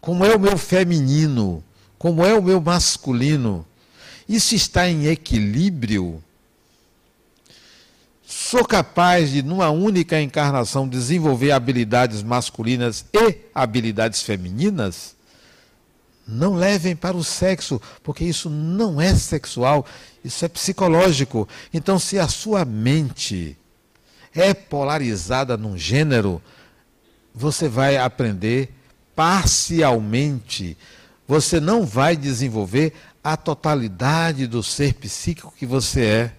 como 0.00 0.24
é 0.24 0.32
o 0.32 0.38
meu 0.38 0.56
feminino, 0.56 1.60
como 1.98 2.24
é 2.24 2.32
o 2.32 2.40
meu 2.40 2.60
masculino. 2.60 3.66
Isso 4.28 4.54
está 4.54 4.88
em 4.88 5.06
equilíbrio. 5.06 6.22
Sou 8.24 8.64
capaz 8.64 9.32
de, 9.32 9.42
numa 9.42 9.70
única 9.70 10.22
encarnação, 10.22 10.86
desenvolver 10.86 11.50
habilidades 11.50 12.22
masculinas 12.22 13.04
e 13.12 13.38
habilidades 13.52 14.22
femininas? 14.22 15.15
Não 16.26 16.54
levem 16.54 16.96
para 16.96 17.16
o 17.16 17.22
sexo, 17.22 17.80
porque 18.02 18.24
isso 18.24 18.50
não 18.50 19.00
é 19.00 19.14
sexual, 19.14 19.86
isso 20.24 20.44
é 20.44 20.48
psicológico. 20.48 21.48
Então, 21.72 21.98
se 21.98 22.18
a 22.18 22.26
sua 22.26 22.64
mente 22.64 23.56
é 24.34 24.52
polarizada 24.52 25.56
num 25.56 25.78
gênero, 25.78 26.42
você 27.34 27.68
vai 27.68 27.96
aprender 27.96 28.70
parcialmente. 29.14 30.76
Você 31.28 31.60
não 31.60 31.84
vai 31.84 32.16
desenvolver 32.16 32.92
a 33.22 33.36
totalidade 33.36 34.46
do 34.46 34.62
ser 34.62 34.94
psíquico 34.94 35.52
que 35.56 35.66
você 35.66 36.04
é. 36.04 36.32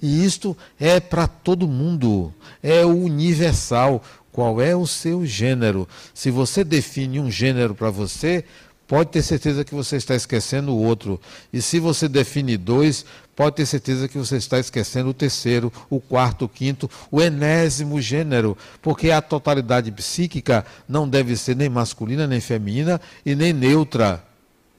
E 0.00 0.24
isto 0.24 0.56
é 0.78 1.00
para 1.00 1.26
todo 1.26 1.66
mundo, 1.66 2.32
é 2.62 2.84
universal. 2.84 4.02
Qual 4.30 4.60
é 4.60 4.76
o 4.76 4.86
seu 4.86 5.26
gênero? 5.26 5.88
Se 6.14 6.30
você 6.30 6.62
define 6.62 7.18
um 7.18 7.30
gênero 7.30 7.74
para 7.74 7.90
você, 7.90 8.44
pode 8.88 9.10
ter 9.10 9.22
certeza 9.22 9.64
que 9.64 9.74
você 9.74 9.96
está 9.96 10.14
esquecendo 10.14 10.72
o 10.72 10.82
outro. 10.82 11.20
E 11.52 11.60
se 11.60 11.78
você 11.78 12.08
define 12.08 12.56
dois, 12.56 13.04
pode 13.36 13.56
ter 13.56 13.66
certeza 13.66 14.08
que 14.08 14.16
você 14.16 14.38
está 14.38 14.58
esquecendo 14.58 15.10
o 15.10 15.14
terceiro, 15.14 15.70
o 15.90 16.00
quarto, 16.00 16.46
o 16.46 16.48
quinto, 16.48 16.90
o 17.10 17.20
enésimo 17.20 18.00
gênero. 18.00 18.56
Porque 18.80 19.10
a 19.10 19.20
totalidade 19.20 19.92
psíquica 19.92 20.64
não 20.88 21.06
deve 21.06 21.36
ser 21.36 21.54
nem 21.54 21.68
masculina, 21.68 22.26
nem 22.26 22.40
feminina, 22.40 22.98
e 23.24 23.34
nem 23.34 23.52
neutra. 23.52 24.24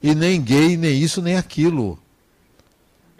E 0.02 0.12
nem 0.12 0.42
gay, 0.42 0.76
nem 0.76 0.98
isso, 0.98 1.22
nem 1.22 1.36
aquilo. 1.36 1.96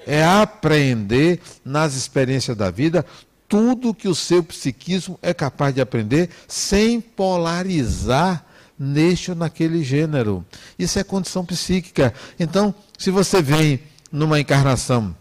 É 0.05 0.25
aprender 0.25 1.41
nas 1.65 1.95
experiências 1.95 2.57
da 2.57 2.71
vida 2.71 3.07
tudo 3.49 3.95
que 3.95 4.09
o 4.09 4.15
seu 4.15 4.43
psiquismo 4.43 5.19
é 5.23 5.35
capaz 5.35 5.75
de 5.75 5.81
aprender 5.81 6.31
sem 6.49 7.01
polarizar 7.01 8.45
neste 8.83 9.31
ou 9.31 9.37
naquele 9.37 9.85
gênero. 9.85 10.43
Isso 10.79 10.99
é 10.99 11.05
condição 11.05 11.45
psíquica. 11.45 12.15
Então, 12.39 12.75
se 12.97 13.11
você 13.11 13.43
vem 13.43 13.79
numa 14.11 14.41
encarnação 14.41 15.15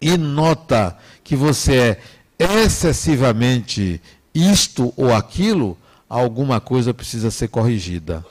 e 0.00 0.16
nota 0.16 0.96
que 1.22 1.36
você 1.36 1.98
é 2.38 2.62
excessivamente 2.62 4.00
isto 4.34 4.94
ou 4.96 5.14
aquilo, 5.14 5.76
alguma 6.08 6.58
coisa 6.58 6.94
precisa 6.94 7.30
ser 7.30 7.48
corrigida. 7.48 8.24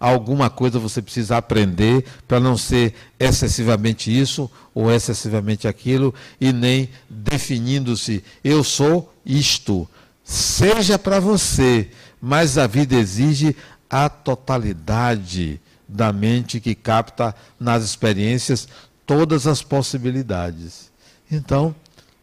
Alguma 0.00 0.50
coisa 0.50 0.78
você 0.78 1.00
precisa 1.00 1.36
aprender 1.36 2.04
para 2.26 2.40
não 2.40 2.56
ser 2.56 2.94
excessivamente 3.18 4.10
isso 4.10 4.50
ou 4.74 4.90
excessivamente 4.90 5.68
aquilo 5.68 6.12
e 6.40 6.52
nem 6.52 6.88
definindo-se 7.08 8.24
eu 8.42 8.64
sou 8.64 9.14
isto. 9.24 9.88
Seja 10.22 10.98
para 10.98 11.20
você, 11.20 11.90
mas 12.20 12.56
a 12.56 12.66
vida 12.66 12.94
exige 12.96 13.54
a 13.94 14.08
totalidade 14.08 15.60
da 15.86 16.12
mente 16.12 16.58
que 16.58 16.74
capta 16.74 17.32
nas 17.60 17.84
experiências 17.84 18.66
todas 19.06 19.46
as 19.46 19.62
possibilidades. 19.62 20.90
Então, 21.30 21.72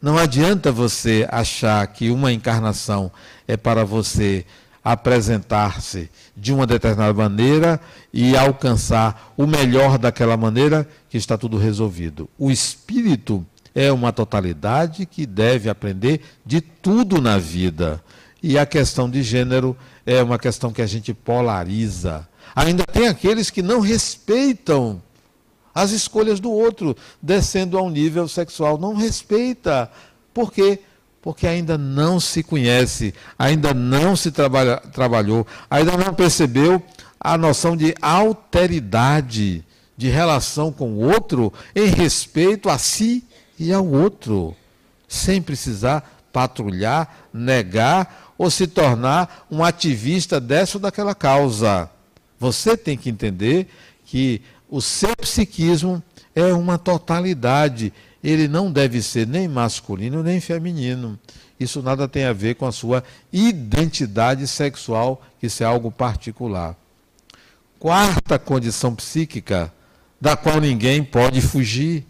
não 0.01 0.17
adianta 0.17 0.69
você 0.69 1.25
achar 1.31 1.87
que 1.87 2.11
uma 2.11 2.33
encarnação 2.33 3.09
é 3.47 3.55
para 3.55 3.85
você 3.85 4.45
apresentar-se 4.83 6.09
de 6.35 6.51
uma 6.51 6.67
determinada 6.67 7.13
maneira 7.13 7.79
e 8.11 8.35
alcançar 8.35 9.31
o 9.37 9.47
melhor 9.47 9.97
daquela 9.97 10.35
maneira 10.35 10.85
que 11.09 11.17
está 11.17 11.37
tudo 11.37 11.57
resolvido. 11.57 12.27
O 12.37 12.51
espírito 12.51 13.45
é 13.73 13.89
uma 13.93 14.11
totalidade 14.11 15.05
que 15.05 15.25
deve 15.25 15.69
aprender 15.69 16.19
de 16.45 16.59
tudo 16.59 17.21
na 17.21 17.37
vida. 17.37 18.03
E 18.43 18.59
a 18.59 18.65
questão 18.65 19.09
de 19.09 19.23
gênero 19.23 19.77
é 20.05 20.21
uma 20.21 20.39
questão 20.39 20.71
que 20.71 20.81
a 20.81 20.87
gente 20.87 21.13
polariza. 21.13 22.27
Ainda 22.55 22.83
tem 22.85 23.07
aqueles 23.07 23.49
que 23.49 23.61
não 23.61 23.79
respeitam 23.79 25.01
as 25.73 25.91
escolhas 25.91 26.39
do 26.39 26.51
outro, 26.51 26.95
descendo 27.21 27.77
a 27.77 27.81
um 27.81 27.89
nível 27.89 28.27
sexual. 28.27 28.77
Não 28.77 28.93
respeita. 28.93 29.89
Por 30.33 30.51
quê? 30.51 30.79
Porque 31.21 31.47
ainda 31.47 31.77
não 31.77 32.19
se 32.19 32.43
conhece, 32.43 33.13
ainda 33.37 33.73
não 33.73 34.15
se 34.15 34.31
trabalha, 34.31 34.77
trabalhou, 34.77 35.45
ainda 35.69 35.95
não 35.95 36.13
percebeu 36.13 36.81
a 37.19 37.37
noção 37.37 37.77
de 37.77 37.93
alteridade, 38.01 39.63
de 39.95 40.09
relação 40.09 40.71
com 40.71 40.93
o 40.93 41.11
outro, 41.11 41.53
em 41.75 41.85
respeito 41.85 42.69
a 42.69 42.77
si 42.79 43.23
e 43.59 43.71
ao 43.71 43.85
outro, 43.85 44.55
sem 45.07 45.39
precisar 45.39 46.25
patrulhar, 46.33 47.27
negar 47.31 48.30
ou 48.41 48.49
se 48.49 48.65
tornar 48.65 49.45
um 49.51 49.63
ativista 49.63 50.41
dessa 50.41 50.79
ou 50.79 50.81
daquela 50.81 51.13
causa. 51.13 51.87
Você 52.39 52.75
tem 52.75 52.97
que 52.97 53.07
entender 53.07 53.67
que 54.03 54.41
o 54.67 54.81
seu 54.81 55.15
psiquismo 55.15 56.01
é 56.33 56.51
uma 56.51 56.79
totalidade. 56.79 57.93
Ele 58.23 58.47
não 58.47 58.71
deve 58.71 58.99
ser 59.03 59.27
nem 59.27 59.47
masculino 59.47 60.23
nem 60.23 60.41
feminino. 60.41 61.19
Isso 61.59 61.83
nada 61.83 62.07
tem 62.07 62.25
a 62.25 62.33
ver 62.33 62.55
com 62.55 62.65
a 62.65 62.71
sua 62.71 63.03
identidade 63.31 64.47
sexual, 64.47 65.21
que 65.39 65.45
isso 65.45 65.61
é 65.61 65.67
algo 65.67 65.91
particular. 65.91 66.75
Quarta 67.77 68.39
condição 68.39 68.95
psíquica, 68.95 69.71
da 70.19 70.35
qual 70.35 70.59
ninguém 70.59 71.03
pode 71.03 71.41
fugir. 71.41 72.07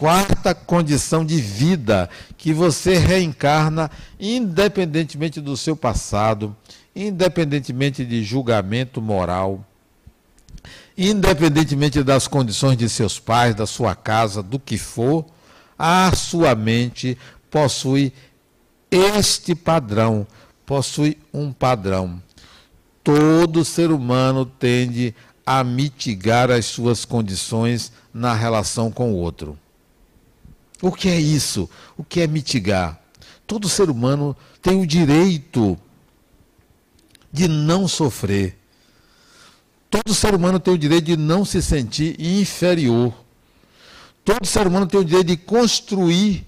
Quarta 0.00 0.54
condição 0.54 1.26
de 1.26 1.38
vida, 1.38 2.08
que 2.38 2.54
você 2.54 2.96
reencarna 2.96 3.90
independentemente 4.18 5.42
do 5.42 5.58
seu 5.58 5.76
passado, 5.76 6.56
independentemente 6.96 8.02
de 8.06 8.24
julgamento 8.24 9.02
moral 9.02 9.62
independentemente 10.96 12.02
das 12.02 12.26
condições 12.26 12.78
de 12.78 12.88
seus 12.88 13.18
pais, 13.18 13.54
da 13.54 13.66
sua 13.66 13.94
casa, 13.94 14.42
do 14.42 14.58
que 14.58 14.78
for, 14.78 15.26
a 15.78 16.14
sua 16.14 16.54
mente 16.54 17.16
possui 17.50 18.10
este 18.90 19.54
padrão, 19.54 20.26
possui 20.64 21.18
um 21.32 21.52
padrão. 21.52 22.22
Todo 23.04 23.64
ser 23.66 23.90
humano 23.90 24.46
tende 24.46 25.14
a 25.44 25.62
mitigar 25.62 26.50
as 26.50 26.64
suas 26.64 27.04
condições 27.04 27.92
na 28.12 28.32
relação 28.32 28.90
com 28.90 29.12
o 29.12 29.16
outro. 29.16 29.58
O 30.80 30.92
que 30.92 31.08
é 31.08 31.18
isso? 31.20 31.68
O 31.96 32.04
que 32.04 32.20
é 32.20 32.26
mitigar? 32.26 33.00
Todo 33.46 33.68
ser 33.68 33.90
humano 33.90 34.36
tem 34.62 34.80
o 34.80 34.86
direito 34.86 35.78
de 37.32 37.48
não 37.48 37.86
sofrer 37.86 38.60
Todo 39.90 40.14
ser 40.14 40.36
humano 40.36 40.60
tem 40.60 40.72
o 40.72 40.78
direito 40.78 41.06
de 41.06 41.16
não 41.16 41.44
se 41.44 41.60
sentir 41.60 42.14
inferior. 42.20 43.12
Todo 44.24 44.46
ser 44.46 44.68
humano 44.68 44.86
tem 44.86 45.00
o 45.00 45.04
direito 45.04 45.26
de 45.26 45.36
construir 45.36 46.46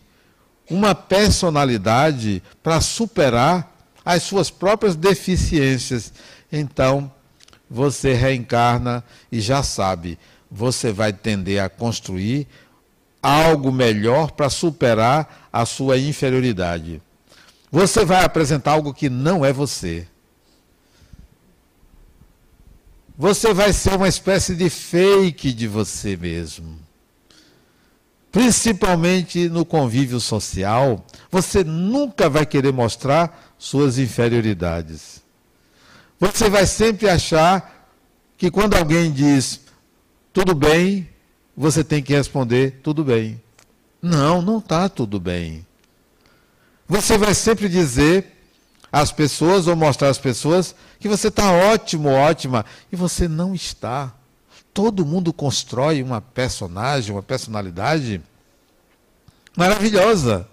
uma 0.70 0.94
personalidade 0.94 2.40
para 2.62 2.80
superar 2.80 3.76
as 4.04 4.22
suas 4.22 4.48
próprias 4.48 4.94
deficiências. 4.94 6.12
Então, 6.52 7.12
você 7.68 8.12
reencarna 8.12 9.02
e 9.30 9.40
já 9.40 9.64
sabe, 9.64 10.16
você 10.48 10.92
vai 10.92 11.12
tender 11.12 11.60
a 11.60 11.68
construir 11.68 12.46
algo 13.22 13.70
melhor 13.70 14.32
para 14.32 14.50
superar 14.50 15.48
a 15.52 15.64
sua 15.64 15.98
inferioridade. 15.98 17.00
Você 17.70 18.04
vai 18.04 18.24
apresentar 18.24 18.72
algo 18.72 18.92
que 18.92 19.08
não 19.08 19.44
é 19.44 19.52
você. 19.52 20.06
você 23.22 23.54
vai 23.54 23.72
ser 23.72 23.94
uma 23.94 24.08
espécie 24.08 24.52
de 24.56 24.68
fake 24.68 25.52
de 25.52 25.68
você 25.68 26.16
mesmo. 26.16 26.76
Principalmente 28.32 29.48
no 29.48 29.64
convívio 29.64 30.18
social, 30.18 31.06
você 31.30 31.62
nunca 31.62 32.28
vai 32.28 32.44
querer 32.44 32.72
mostrar 32.72 33.54
suas 33.56 33.96
inferioridades. 33.96 35.22
Você 36.18 36.50
vai 36.50 36.66
sempre 36.66 37.08
achar 37.08 37.88
que 38.36 38.50
quando 38.50 38.74
alguém 38.74 39.12
diz 39.12 39.60
tudo 40.32 40.52
bem, 40.52 41.08
você 41.56 41.84
tem 41.84 42.02
que 42.02 42.14
responder 42.14 42.80
tudo 42.82 43.04
bem. 43.04 43.40
Não, 44.00 44.42
não 44.42 44.58
está 44.58 44.88
tudo 44.88 45.20
bem. 45.20 45.66
Você 46.88 47.16
vai 47.16 47.34
sempre 47.34 47.68
dizer 47.68 48.32
às 48.90 49.10
pessoas 49.10 49.66
ou 49.66 49.74
mostrar 49.74 50.08
às 50.08 50.18
pessoas 50.18 50.74
que 50.98 51.08
você 51.08 51.28
está 51.28 51.50
ótimo, 51.52 52.10
ótima, 52.10 52.64
e 52.90 52.96
você 52.96 53.26
não 53.26 53.54
está. 53.54 54.12
Todo 54.74 55.06
mundo 55.06 55.32
constrói 55.32 56.02
uma 56.02 56.20
personagem, 56.20 57.12
uma 57.14 57.22
personalidade 57.22 58.20
maravilhosa, 59.56 60.48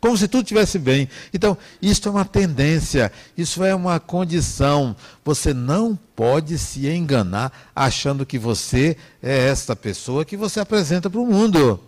como 0.00 0.16
se 0.16 0.28
tudo 0.28 0.42
estivesse 0.42 0.78
bem. 0.78 1.08
Então, 1.34 1.56
isso 1.82 2.08
é 2.08 2.10
uma 2.10 2.24
tendência, 2.24 3.10
isso 3.36 3.64
é 3.64 3.74
uma 3.74 3.98
condição. 3.98 4.94
Você 5.24 5.52
não 5.52 5.98
pode 6.14 6.56
se 6.56 6.88
enganar 6.88 7.52
achando 7.74 8.24
que 8.24 8.38
você 8.38 8.96
é 9.22 9.48
esta 9.48 9.74
pessoa 9.74 10.24
que 10.24 10.36
você 10.36 10.60
apresenta 10.60 11.10
para 11.10 11.20
o 11.20 11.26
mundo. 11.26 11.80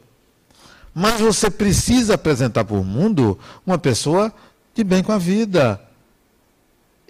Mas 0.92 1.20
você 1.20 1.48
precisa 1.48 2.14
apresentar 2.14 2.64
para 2.64 2.76
o 2.76 2.84
mundo 2.84 3.38
uma 3.64 3.78
pessoa 3.78 4.32
de 4.74 4.82
bem 4.82 5.02
com 5.02 5.12
a 5.12 5.18
vida. 5.18 5.80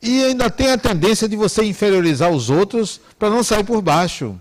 E 0.02 0.24
ainda 0.24 0.50
tem 0.50 0.70
a 0.70 0.78
tendência 0.78 1.28
de 1.28 1.36
você 1.36 1.64
inferiorizar 1.64 2.30
os 2.30 2.50
outros 2.50 3.00
para 3.18 3.30
não 3.30 3.42
sair 3.42 3.64
por 3.64 3.80
baixo. 3.80 4.38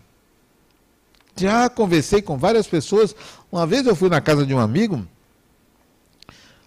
Já 1.38 1.70
conversei 1.70 2.22
com 2.22 2.38
várias 2.38 2.68
pessoas. 2.68 3.16
Uma 3.50 3.66
vez 3.66 3.86
eu 3.88 3.96
fui 3.96 4.10
na 4.10 4.20
casa 4.20 4.46
de 4.46 4.54
um 4.54 4.60
amigo. 4.60 5.08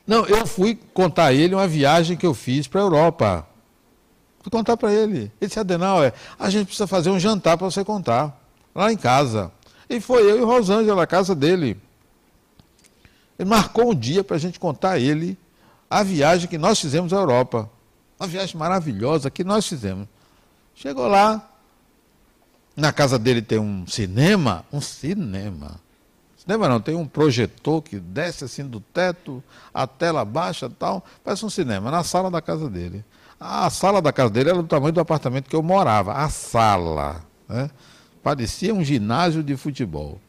Não, 0.06 0.26
eu 0.26 0.46
fui 0.46 0.78
contar 0.92 1.26
a 1.26 1.32
ele 1.32 1.54
uma 1.54 1.68
viagem 1.68 2.16
que 2.16 2.26
eu 2.26 2.34
fiz 2.34 2.66
para 2.66 2.80
a 2.80 2.84
Europa. 2.84 3.46
Fui 4.40 4.50
contar 4.50 4.76
para 4.76 4.92
ele. 4.92 5.18
Ele 5.18 5.30
disse, 5.40 5.60
Adenauer, 5.60 6.12
a 6.38 6.50
gente 6.50 6.66
precisa 6.66 6.86
fazer 6.86 7.10
um 7.10 7.18
jantar 7.18 7.56
para 7.56 7.70
você 7.70 7.84
contar. 7.84 8.40
Lá 8.74 8.92
em 8.92 8.96
casa. 8.96 9.52
E 9.88 10.00
foi 10.00 10.22
eu 10.22 10.38
e 10.38 10.42
Rosângela 10.42 11.02
na 11.02 11.06
casa 11.06 11.34
dele. 11.34 11.78
Ele 13.38 13.48
marcou 13.48 13.90
um 13.90 13.94
dia 13.94 14.24
para 14.24 14.36
a 14.36 14.38
gente 14.38 14.58
contar 14.58 14.92
a 14.92 14.98
ele 14.98 15.38
a 15.88 16.02
viagem 16.02 16.48
que 16.48 16.58
nós 16.58 16.80
fizemos 16.80 17.12
à 17.12 17.16
Europa. 17.16 17.70
Uma 18.18 18.26
viagem 18.26 18.56
maravilhosa 18.56 19.30
que 19.30 19.44
nós 19.44 19.66
fizemos. 19.66 20.08
Chegou 20.74 21.06
lá, 21.06 21.50
na 22.74 22.92
casa 22.92 23.18
dele 23.18 23.42
tem 23.42 23.58
um 23.58 23.86
cinema, 23.86 24.64
um 24.72 24.80
cinema. 24.80 25.78
Cinema 26.42 26.68
não, 26.68 26.80
tem 26.80 26.96
um 26.96 27.06
projetor 27.06 27.80
que 27.82 28.00
desce 28.00 28.44
assim 28.44 28.66
do 28.66 28.80
teto, 28.80 29.42
a 29.72 29.86
tela 29.86 30.24
baixa 30.24 30.68
tal, 30.68 31.04
parece 31.22 31.46
um 31.46 31.50
cinema, 31.50 31.88
na 31.88 32.02
sala 32.02 32.32
da 32.32 32.42
casa 32.42 32.68
dele. 32.68 33.04
A 33.38 33.70
sala 33.70 34.02
da 34.02 34.12
casa 34.12 34.28
dele 34.28 34.50
era 34.50 34.60
do 34.60 34.66
tamanho 34.66 34.92
do 34.92 35.00
apartamento 35.00 35.48
que 35.48 35.54
eu 35.54 35.62
morava, 35.62 36.14
a 36.14 36.28
sala. 36.28 37.24
Né? 37.48 37.70
Parecia 38.24 38.74
um 38.74 38.82
ginásio 38.82 39.40
de 39.40 39.56
futebol. 39.56 40.20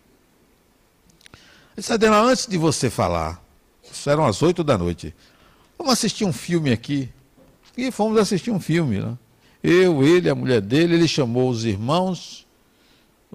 Disse, 1.76 1.92
Adela, 1.92 2.22
antes 2.22 2.46
de 2.46 2.60
você 2.60 2.92
falar, 2.92 3.44
isso 3.84 4.08
eram 4.08 4.24
as 4.24 4.44
oito 4.44 4.64
da 4.64 4.78
noite, 4.78 5.16
vamos 5.76 5.94
assistir 5.94 6.26
um 6.26 6.34
filme 6.34 6.72
aqui. 6.72 7.10
E 7.76 7.90
fomos 7.90 8.20
assistir 8.20 8.52
um 8.52 8.60
filme. 8.60 9.00
Né? 9.00 9.18
Eu, 9.64 10.04
ele, 10.04 10.30
a 10.30 10.36
mulher 10.36 10.62
dele, 10.62 10.94
ele 10.94 11.08
chamou 11.08 11.50
os 11.50 11.66
irmãos, 11.66 12.43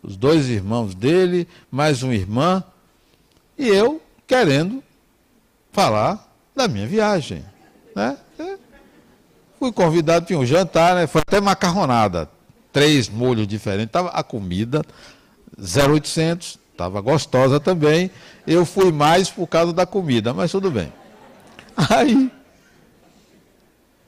os 0.02 0.16
dois 0.16 0.48
irmãos 0.48 0.94
dele, 0.94 1.48
mais 1.70 2.02
uma 2.02 2.14
irmã, 2.14 2.62
e 3.56 3.68
eu 3.68 4.00
querendo 4.26 4.82
falar 5.72 6.32
da 6.54 6.68
minha 6.68 6.86
viagem. 6.86 7.44
Né? 7.94 8.16
É, 8.38 8.58
Fui 9.58 9.72
convidado 9.72 10.26
para 10.26 10.36
um 10.36 10.46
jantar, 10.46 10.94
né? 10.94 11.06
Foi 11.06 11.20
até 11.20 11.40
macarronada. 11.40 12.28
Três 12.72 13.08
molhos 13.08 13.46
diferentes. 13.46 13.90
Tava 13.90 14.10
a 14.10 14.22
comida, 14.22 14.84
0800, 15.58 16.58
estava 16.70 17.00
gostosa 17.00 17.58
também. 17.58 18.10
Eu 18.46 18.64
fui 18.64 18.92
mais 18.92 19.28
por 19.28 19.48
causa 19.48 19.72
da 19.72 19.84
comida, 19.84 20.32
mas 20.32 20.52
tudo 20.52 20.70
bem. 20.70 20.92
Aí, 21.90 22.30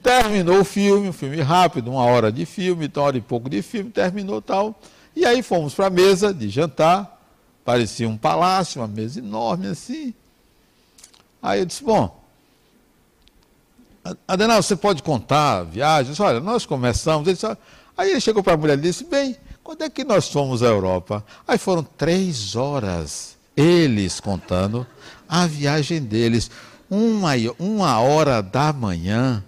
terminou 0.02 0.60
o 0.60 0.64
filme, 0.64 1.08
um 1.08 1.12
filme 1.12 1.40
rápido, 1.40 1.90
uma 1.90 2.04
hora 2.04 2.30
de 2.30 2.46
filme, 2.46 2.86
então, 2.86 3.02
uma 3.02 3.08
hora 3.08 3.18
e 3.18 3.20
pouco 3.20 3.50
de 3.50 3.60
filme, 3.62 3.90
terminou 3.90 4.40
tal. 4.40 4.78
E 5.20 5.26
aí 5.26 5.42
fomos 5.42 5.74
para 5.74 5.88
a 5.88 5.90
mesa 5.90 6.32
de 6.32 6.48
jantar. 6.48 7.20
Parecia 7.62 8.08
um 8.08 8.16
palácio, 8.16 8.80
uma 8.80 8.88
mesa 8.88 9.18
enorme 9.18 9.66
assim. 9.66 10.14
Aí 11.42 11.60
eu 11.60 11.66
disse, 11.66 11.84
bom, 11.84 12.18
Adenal, 14.26 14.62
você 14.62 14.74
pode 14.74 15.02
contar 15.02 15.64
viagens? 15.64 16.18
Olha, 16.20 16.40
nós 16.40 16.64
começamos. 16.64 17.28
Ele 17.28 17.34
disse, 17.34 17.46
aí 17.98 18.12
ele 18.12 18.20
chegou 18.20 18.42
para 18.42 18.54
a 18.54 18.56
mulher 18.56 18.78
e 18.78 18.80
disse: 18.80 19.04
Bem, 19.04 19.36
quando 19.62 19.82
é 19.82 19.90
que 19.90 20.04
nós 20.04 20.26
fomos 20.28 20.62
à 20.62 20.68
Europa? 20.68 21.22
Aí 21.46 21.58
foram 21.58 21.82
três 21.82 22.56
horas, 22.56 23.36
eles 23.54 24.20
contando 24.20 24.86
a 25.28 25.46
viagem 25.46 26.00
deles. 26.00 26.50
Uma, 26.88 27.32
uma 27.58 28.00
hora 28.00 28.42
da 28.42 28.72
manhã, 28.72 29.44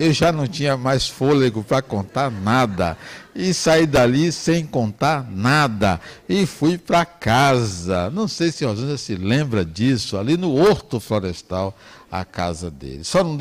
eu 0.00 0.14
já 0.14 0.32
não 0.32 0.46
tinha 0.46 0.78
mais 0.78 1.06
fôlego 1.06 1.62
para 1.62 1.82
contar 1.82 2.30
nada. 2.30 2.96
E 3.34 3.52
saí 3.52 3.86
dali 3.86 4.32
sem 4.32 4.64
contar 4.64 5.30
nada. 5.30 6.00
E 6.26 6.46
fui 6.46 6.78
para 6.78 7.04
casa. 7.04 8.08
Não 8.08 8.26
sei 8.26 8.50
se 8.50 8.64
Rosângela 8.64 8.96
se 8.96 9.14
lembra 9.14 9.62
disso, 9.62 10.16
ali 10.16 10.38
no 10.38 10.54
Horto 10.54 10.98
Florestal, 10.98 11.76
a 12.10 12.24
casa 12.24 12.70
dele. 12.70 13.04
Só 13.04 13.22
não 13.22 13.36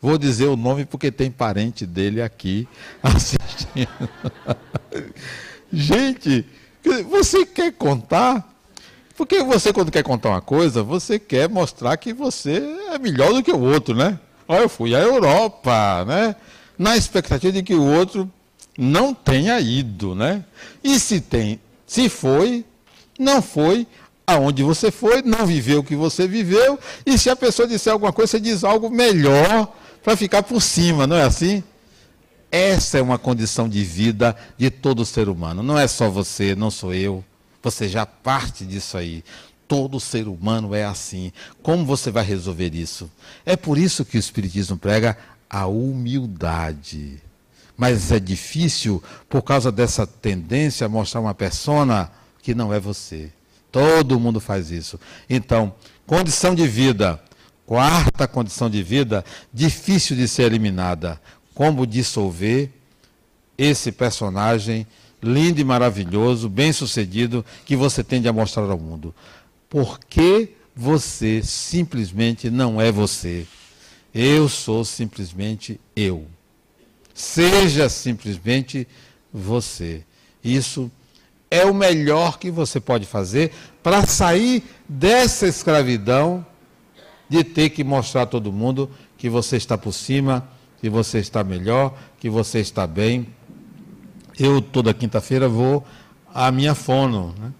vou 0.00 0.16
dizer 0.16 0.46
o 0.46 0.56
nome 0.56 0.86
porque 0.86 1.12
tem 1.12 1.30
parente 1.30 1.84
dele 1.84 2.22
aqui 2.22 2.66
assistindo. 3.02 4.08
Gente, 5.70 6.46
você 7.10 7.44
quer 7.44 7.70
contar? 7.72 8.48
Porque 9.14 9.44
você, 9.44 9.74
quando 9.74 9.92
quer 9.92 10.02
contar 10.02 10.30
uma 10.30 10.40
coisa, 10.40 10.82
você 10.82 11.18
quer 11.18 11.50
mostrar 11.50 11.98
que 11.98 12.14
você 12.14 12.62
é 12.90 12.98
melhor 12.98 13.34
do 13.34 13.42
que 13.42 13.52
o 13.52 13.60
outro, 13.60 13.94
né? 13.94 14.18
Olha, 14.50 14.62
eu 14.62 14.68
fui 14.68 14.96
à 14.96 14.98
Europa, 14.98 16.04
né? 16.04 16.34
Na 16.76 16.96
expectativa 16.96 17.52
de 17.52 17.62
que 17.62 17.72
o 17.72 17.84
outro 17.84 18.28
não 18.76 19.14
tenha 19.14 19.60
ido, 19.60 20.12
né? 20.12 20.44
E 20.82 20.98
se 20.98 21.20
tem, 21.20 21.60
se 21.86 22.08
foi, 22.08 22.64
não 23.16 23.40
foi 23.40 23.86
aonde 24.26 24.64
você 24.64 24.90
foi, 24.90 25.22
não 25.22 25.46
viveu 25.46 25.78
o 25.78 25.84
que 25.84 25.94
você 25.94 26.26
viveu, 26.26 26.80
e 27.06 27.16
se 27.16 27.30
a 27.30 27.36
pessoa 27.36 27.68
disser 27.68 27.92
alguma 27.92 28.12
coisa, 28.12 28.32
você 28.32 28.40
diz 28.40 28.64
algo 28.64 28.90
melhor 28.90 29.72
para 30.02 30.16
ficar 30.16 30.42
por 30.42 30.60
cima, 30.60 31.06
não 31.06 31.14
é 31.14 31.22
assim? 31.22 31.62
Essa 32.50 32.98
é 32.98 33.02
uma 33.02 33.18
condição 33.18 33.68
de 33.68 33.84
vida 33.84 34.36
de 34.58 34.68
todo 34.68 35.06
ser 35.06 35.28
humano. 35.28 35.62
Não 35.62 35.78
é 35.78 35.86
só 35.86 36.10
você, 36.10 36.56
não 36.56 36.72
sou 36.72 36.92
eu. 36.92 37.24
Você 37.62 37.88
já 37.88 38.04
parte 38.04 38.64
disso 38.64 38.96
aí. 38.96 39.22
Todo 39.70 40.00
ser 40.00 40.26
humano 40.26 40.74
é 40.74 40.84
assim. 40.84 41.30
Como 41.62 41.84
você 41.84 42.10
vai 42.10 42.24
resolver 42.24 42.74
isso? 42.74 43.08
É 43.46 43.54
por 43.54 43.78
isso 43.78 44.04
que 44.04 44.16
o 44.16 44.18
Espiritismo 44.18 44.76
prega 44.76 45.16
a 45.48 45.68
humildade. 45.68 47.22
Mas 47.76 48.10
é 48.10 48.18
difícil 48.18 49.00
por 49.28 49.42
causa 49.42 49.70
dessa 49.70 50.08
tendência 50.08 50.84
a 50.84 50.88
mostrar 50.88 51.20
uma 51.20 51.34
persona 51.34 52.10
que 52.42 52.52
não 52.52 52.74
é 52.74 52.80
você. 52.80 53.30
Todo 53.70 54.18
mundo 54.18 54.40
faz 54.40 54.72
isso. 54.72 54.98
Então, 55.28 55.72
condição 56.04 56.52
de 56.52 56.66
vida, 56.66 57.22
quarta 57.64 58.26
condição 58.26 58.68
de 58.68 58.82
vida, 58.82 59.24
difícil 59.54 60.16
de 60.16 60.26
ser 60.26 60.42
eliminada. 60.42 61.20
Como 61.54 61.86
dissolver 61.86 62.72
esse 63.56 63.92
personagem 63.92 64.84
lindo 65.22 65.60
e 65.60 65.64
maravilhoso, 65.64 66.48
bem-sucedido, 66.48 67.44
que 67.64 67.76
você 67.76 68.02
tende 68.02 68.26
a 68.26 68.32
mostrar 68.32 68.68
ao 68.68 68.78
mundo 68.78 69.14
porque 69.70 70.50
você 70.74 71.42
simplesmente 71.42 72.50
não 72.50 72.80
é 72.80 72.90
você. 72.90 73.46
Eu 74.12 74.48
sou 74.48 74.84
simplesmente 74.84 75.80
eu. 75.94 76.26
Seja 77.14 77.88
simplesmente 77.88 78.86
você. 79.32 80.02
Isso 80.42 80.90
é 81.48 81.64
o 81.64 81.72
melhor 81.72 82.38
que 82.38 82.50
você 82.50 82.80
pode 82.80 83.06
fazer 83.06 83.52
para 83.82 84.04
sair 84.06 84.64
dessa 84.88 85.46
escravidão 85.46 86.44
de 87.28 87.44
ter 87.44 87.70
que 87.70 87.84
mostrar 87.84 88.22
a 88.22 88.26
todo 88.26 88.52
mundo 88.52 88.90
que 89.16 89.28
você 89.28 89.56
está 89.56 89.78
por 89.78 89.92
cima, 89.92 90.48
que 90.80 90.90
você 90.90 91.18
está 91.18 91.44
melhor, 91.44 91.96
que 92.18 92.28
você 92.28 92.58
está 92.58 92.86
bem. 92.86 93.28
Eu 94.36 94.60
toda 94.60 94.92
quinta-feira 94.92 95.48
vou 95.48 95.86
à 96.34 96.50
minha 96.50 96.74
fono, 96.74 97.34
né? 97.38 97.52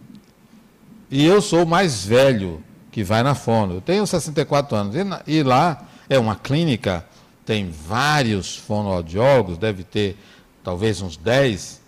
E 1.10 1.24
eu 1.24 1.42
sou 1.42 1.64
o 1.64 1.66
mais 1.66 2.04
velho 2.04 2.62
que 2.92 3.02
vai 3.02 3.22
na 3.22 3.34
fono. 3.34 3.74
Eu 3.74 3.80
tenho 3.80 4.06
64 4.06 4.76
anos. 4.76 4.94
E, 4.94 5.04
na, 5.04 5.22
e 5.26 5.42
lá 5.42 5.86
é 6.08 6.18
uma 6.18 6.36
clínica, 6.36 7.04
tem 7.44 7.70
vários 7.70 8.56
fonoaudiólogos, 8.56 9.58
deve 9.58 9.82
ter 9.82 10.16
talvez 10.62 11.00
uns 11.00 11.16
10. 11.16 11.80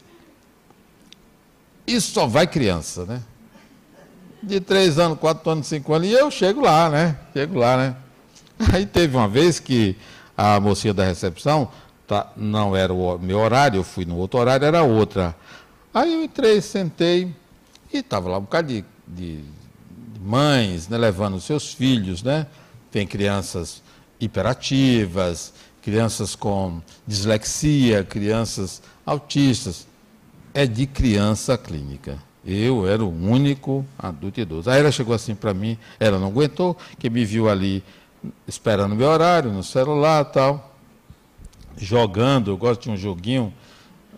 E 1.86 2.00
só 2.00 2.26
vai 2.26 2.46
criança, 2.46 3.04
né? 3.04 3.22
De 4.42 4.60
3 4.60 4.98
anos, 4.98 5.18
4 5.18 5.50
anos, 5.50 5.66
5 5.68 5.92
anos. 5.92 6.08
E 6.08 6.12
eu 6.12 6.30
chego 6.30 6.60
lá, 6.60 6.90
né? 6.90 7.16
Chego 7.32 7.58
lá, 7.58 7.76
né? 7.76 7.96
Aí 8.72 8.86
teve 8.86 9.16
uma 9.16 9.28
vez 9.28 9.60
que 9.60 9.96
a 10.36 10.58
mocinha 10.58 10.94
da 10.94 11.04
recepção, 11.04 11.70
tá, 12.06 12.32
não 12.36 12.74
era 12.74 12.92
o 12.92 13.18
meu 13.18 13.38
horário, 13.38 13.78
eu 13.78 13.84
fui 13.84 14.04
no 14.04 14.16
outro 14.16 14.40
horário, 14.40 14.64
era 14.64 14.82
outra. 14.82 15.34
Aí 15.92 16.12
eu 16.12 16.24
entrei, 16.24 16.60
sentei, 16.60 17.34
e 17.92 17.98
estava 17.98 18.28
lá 18.28 18.38
um 18.38 18.42
bocado 18.42 18.68
de 18.68 18.84
de, 19.16 19.44
mães 20.22 20.88
né, 20.88 20.96
levando 20.96 21.40
seus 21.40 21.74
filhos, 21.74 22.22
né? 22.22 22.46
Tem 22.90 23.06
crianças 23.06 23.82
hiperativas, 24.20 25.52
crianças 25.80 26.34
com 26.34 26.80
dislexia, 27.06 28.04
crianças 28.04 28.82
autistas. 29.04 29.86
É 30.54 30.66
de 30.66 30.86
criança 30.86 31.56
clínica. 31.56 32.18
Eu 32.44 32.86
era 32.86 33.02
o 33.02 33.08
único 33.08 33.84
adulto 33.98 34.40
idoso. 34.40 34.68
Aí 34.68 34.80
ela 34.80 34.92
chegou 34.92 35.14
assim 35.14 35.34
para 35.34 35.54
mim, 35.54 35.78
ela 35.98 36.18
não 36.18 36.26
aguentou, 36.26 36.76
que 36.98 37.08
me 37.08 37.24
viu 37.24 37.48
ali 37.48 37.82
esperando 38.46 38.94
meu 38.94 39.08
horário, 39.08 39.50
no 39.50 39.62
celular 39.62 40.24
tal, 40.26 40.76
jogando, 41.76 42.50
eu 42.50 42.56
gosto 42.56 42.82
de 42.82 42.90
um 42.90 42.96
joguinho 42.96 43.52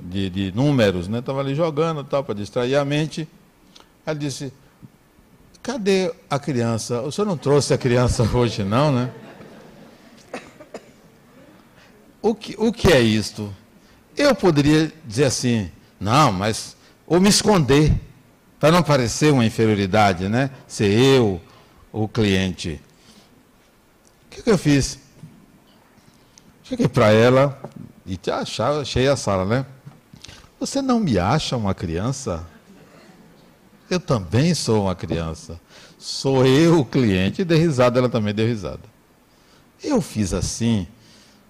de, 0.01 0.29
de 0.29 0.53
números, 0.53 1.07
né? 1.07 1.21
Estava 1.21 1.41
ali 1.41 1.55
jogando 1.55 2.03
tal, 2.03 2.25
para 2.25 2.35
distrair 2.35 2.75
a 2.75 2.85
mente. 2.85 3.29
Ela 4.05 4.19
disse, 4.19 4.53
Cadê 5.65 6.13
a 6.29 6.39
criança? 6.39 7.01
O 7.01 7.11
senhor 7.11 7.27
não 7.27 7.39
trouxe 7.39 7.73
a 7.73 7.79
criança 7.79 8.23
hoje, 8.37 8.63
não, 8.63 8.93
né? 8.93 9.11
O 12.21 12.35
que, 12.35 12.55
o 12.59 12.71
que 12.71 12.93
é 12.93 13.01
isto? 13.01 13.51
Eu 14.15 14.35
poderia 14.35 14.93
dizer 15.07 15.25
assim, 15.25 15.71
não, 15.99 16.31
mas. 16.31 16.77
Ou 17.07 17.19
me 17.19 17.31
esconder, 17.31 17.99
para 18.61 18.71
não 18.71 18.83
parecer 18.83 19.33
uma 19.33 19.45
inferioridade, 19.47 20.29
né? 20.29 20.51
Ser 20.69 20.93
eu 20.93 21.41
o 21.91 22.07
cliente. 22.07 22.79
O 24.27 24.35
que, 24.35 24.43
que 24.43 24.51
eu 24.51 24.59
fiz? 24.59 24.99
Cheguei 26.63 26.89
para 26.89 27.11
ela 27.11 27.59
e 28.05 28.19
achava, 28.31 28.83
achei 28.83 29.09
a 29.09 29.17
sala, 29.17 29.47
né? 29.47 29.67
Você 30.61 30.83
não 30.83 31.01
me 31.01 31.19
acha 31.19 31.57
uma 31.57 31.75
criança? 31.75 32.47
Eu 33.95 34.01
também 34.01 34.55
sou 34.55 34.83
uma 34.85 34.95
criança. 34.97 35.61
Sou 35.97 36.45
eu 36.45 36.81
o 36.81 36.85
cliente. 36.85 37.43
E 37.43 37.45
dei 37.45 37.59
risada, 37.59 38.01
ela 38.01 38.09
também 38.09 38.35
deu 38.35 38.45
risada. 38.45 38.83
Eu 39.83 40.01
fiz 40.01 40.33
assim, 40.33 40.89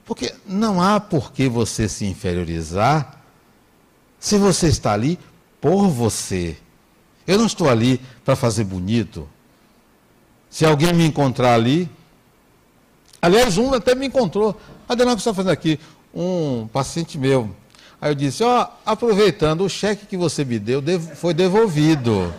porque 0.04 0.34
não 0.46 0.82
há 0.82 1.00
por 1.00 1.32
que 1.32 1.48
você 1.48 1.88
se 1.88 2.04
inferiorizar 2.04 3.22
se 4.18 4.36
você 4.36 4.68
está 4.68 4.92
ali 4.92 5.18
por 5.58 5.88
você. 5.88 6.58
Eu 7.26 7.38
não 7.38 7.46
estou 7.46 7.66
ali 7.66 7.98
para 8.22 8.36
fazer 8.36 8.64
bonito. 8.64 9.26
Se 10.50 10.66
alguém 10.66 10.92
me 10.92 11.06
encontrar 11.06 11.54
ali. 11.54 11.88
Aliás, 13.22 13.56
um 13.56 13.72
até 13.72 13.94
me 13.94 14.06
encontrou. 14.06 14.60
Adenal, 14.86 15.14
o 15.14 15.16
que 15.16 15.22
você 15.22 15.30
está 15.30 15.34
fazendo 15.34 15.52
aqui? 15.52 15.80
Um 16.14 16.68
paciente 16.70 17.16
meu 17.16 17.56
Aí 18.04 18.10
eu 18.10 18.14
disse, 18.14 18.44
ó, 18.44 18.64
oh, 18.64 18.66
aproveitando, 18.84 19.64
o 19.64 19.68
cheque 19.70 20.04
que 20.04 20.14
você 20.14 20.44
me 20.44 20.58
deu 20.58 20.82
foi 21.14 21.32
devolvido. 21.32 22.34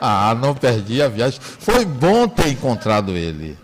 Ah, 0.00 0.34
não 0.34 0.56
perdi 0.56 1.00
a 1.00 1.06
viagem. 1.06 1.38
Foi 1.40 1.84
bom 1.84 2.26
ter 2.26 2.48
encontrado 2.48 3.16
ele. 3.16 3.56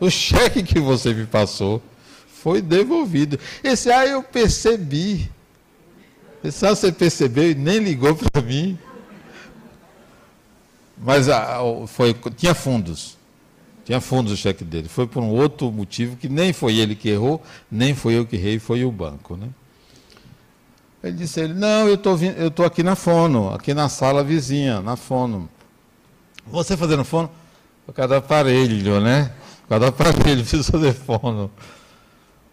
O 0.00 0.08
cheque 0.08 0.62
que 0.62 0.80
você 0.80 1.12
me 1.12 1.26
passou 1.26 1.82
foi 2.26 2.62
devolvido. 2.62 3.38
Esse, 3.62 3.90
ah, 3.90 4.06
eu 4.06 4.22
percebi. 4.22 5.30
Ah, 6.42 6.74
você 6.74 6.90
percebeu 6.90 7.50
e 7.50 7.54
nem 7.54 7.78
ligou 7.78 8.16
para 8.16 8.40
mim. 8.40 8.78
Mas 10.96 11.28
ah, 11.28 11.58
foi, 11.88 12.16
tinha 12.38 12.54
fundos. 12.54 13.18
Tinha 13.84 14.00
fundos 14.00 14.32
o 14.32 14.36
cheque 14.38 14.64
dele. 14.64 14.88
Foi 14.88 15.06
por 15.06 15.22
um 15.22 15.28
outro 15.28 15.70
motivo 15.70 16.16
que 16.16 16.30
nem 16.30 16.54
foi 16.54 16.78
ele 16.78 16.94
que 16.94 17.10
errou, 17.10 17.42
nem 17.70 17.94
foi 17.94 18.14
eu 18.14 18.24
que 18.24 18.36
errei, 18.36 18.58
foi 18.58 18.82
o 18.82 18.90
banco. 18.90 19.36
Né? 19.36 19.48
Ele 21.06 21.16
disse 21.16 21.40
ele, 21.40 21.54
não, 21.54 21.86
eu 21.86 21.94
estou 21.94 22.18
eu 22.18 22.50
tô 22.50 22.64
aqui 22.64 22.82
na 22.82 22.96
fono, 22.96 23.50
aqui 23.54 23.72
na 23.72 23.88
sala 23.88 24.24
vizinha, 24.24 24.80
na 24.80 24.96
fono. 24.96 25.48
Você 26.46 26.76
fazendo 26.76 27.04
fono? 27.04 27.30
Por 27.86 27.92
causa 27.92 28.08
do 28.08 28.14
aparelho, 28.16 29.00
né? 29.00 29.30
Por 29.62 29.68
causa 29.68 29.84
do 29.84 29.88
aparelho, 29.88 30.42
fiz 30.46 30.68
fazer 30.68 30.92
fono. 30.92 31.48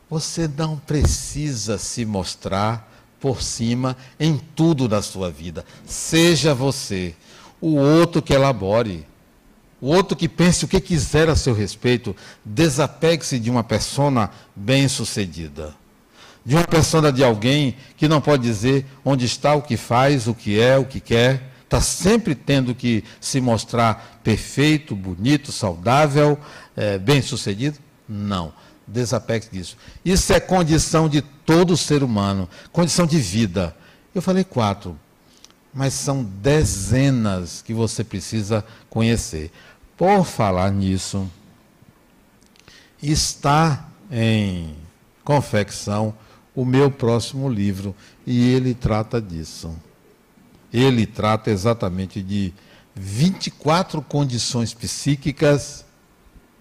Você 0.08 0.48
não 0.48 0.78
precisa 0.78 1.80
se 1.80 2.06
mostrar 2.06 2.88
por 3.20 3.42
cima 3.42 3.98
em 4.20 4.38
tudo 4.38 4.88
da 4.88 5.02
sua 5.02 5.32
vida. 5.32 5.66
Seja 5.84 6.54
você. 6.54 7.16
O 7.60 7.76
outro 7.76 8.22
que 8.22 8.34
elabore. 8.34 9.08
O 9.82 9.88
outro 9.88 10.16
que 10.16 10.30
pense 10.30 10.64
o 10.64 10.68
que 10.68 10.80
quiser 10.80 11.28
a 11.28 11.36
seu 11.36 11.56
respeito. 11.56 12.16
Desapegue-se 12.46 13.40
de 13.40 13.50
uma 13.50 13.64
persona 13.64 14.30
bem-sucedida. 14.56 15.74
De 16.46 16.56
uma 16.56 16.66
persona 16.66 17.12
de 17.12 17.24
alguém 17.24 17.76
que 17.96 18.08
não 18.08 18.20
pode 18.20 18.44
dizer 18.44 18.86
onde 19.04 19.26
está, 19.26 19.56
o 19.56 19.62
que 19.62 19.78
faz, 19.78 20.28
o 20.28 20.34
que 20.34 20.60
é, 20.60 20.78
o 20.78 20.86
que 20.86 21.00
quer. 21.00 21.52
Está 21.64 21.80
sempre 21.82 22.36
tendo 22.36 22.76
que 22.76 23.04
se 23.20 23.42
mostrar 23.42 24.20
perfeito, 24.24 24.96
bonito, 24.96 25.52
saudável, 25.52 26.38
é, 26.76 26.98
bem-sucedido. 26.98 27.78
Não 28.08 28.54
desapegue 28.88 29.48
disso. 29.52 29.78
Isso 30.04 30.34
é 30.34 30.40
condição 30.40 31.08
de 31.08 31.22
todo 31.22 31.78
ser 31.78 32.04
humano, 32.04 32.50
condição 32.72 33.06
de 33.06 33.18
vida. 33.20 33.76
Eu 34.14 34.22
falei 34.22 34.44
quatro, 34.44 34.98
mas 35.74 35.94
são 35.94 36.24
dezenas 36.24 37.62
que 37.62 37.74
você 37.74 38.04
precisa 38.04 38.64
conhecer. 38.90 39.52
Por 39.98 40.26
falar 40.26 40.72
nisso, 40.72 41.30
está 43.02 43.88
em 44.12 44.76
confecção 45.24 46.14
o 46.56 46.66
meu 46.66 46.92
próximo 46.92 47.50
livro 47.50 47.96
e 48.26 48.50
ele 48.52 48.74
trata 48.74 49.22
disso. 49.22 49.76
Ele 50.72 51.06
trata 51.06 51.52
exatamente 51.52 52.22
de 52.22 52.54
24 52.96 54.02
condições 54.02 54.74
psíquicas 54.74 55.86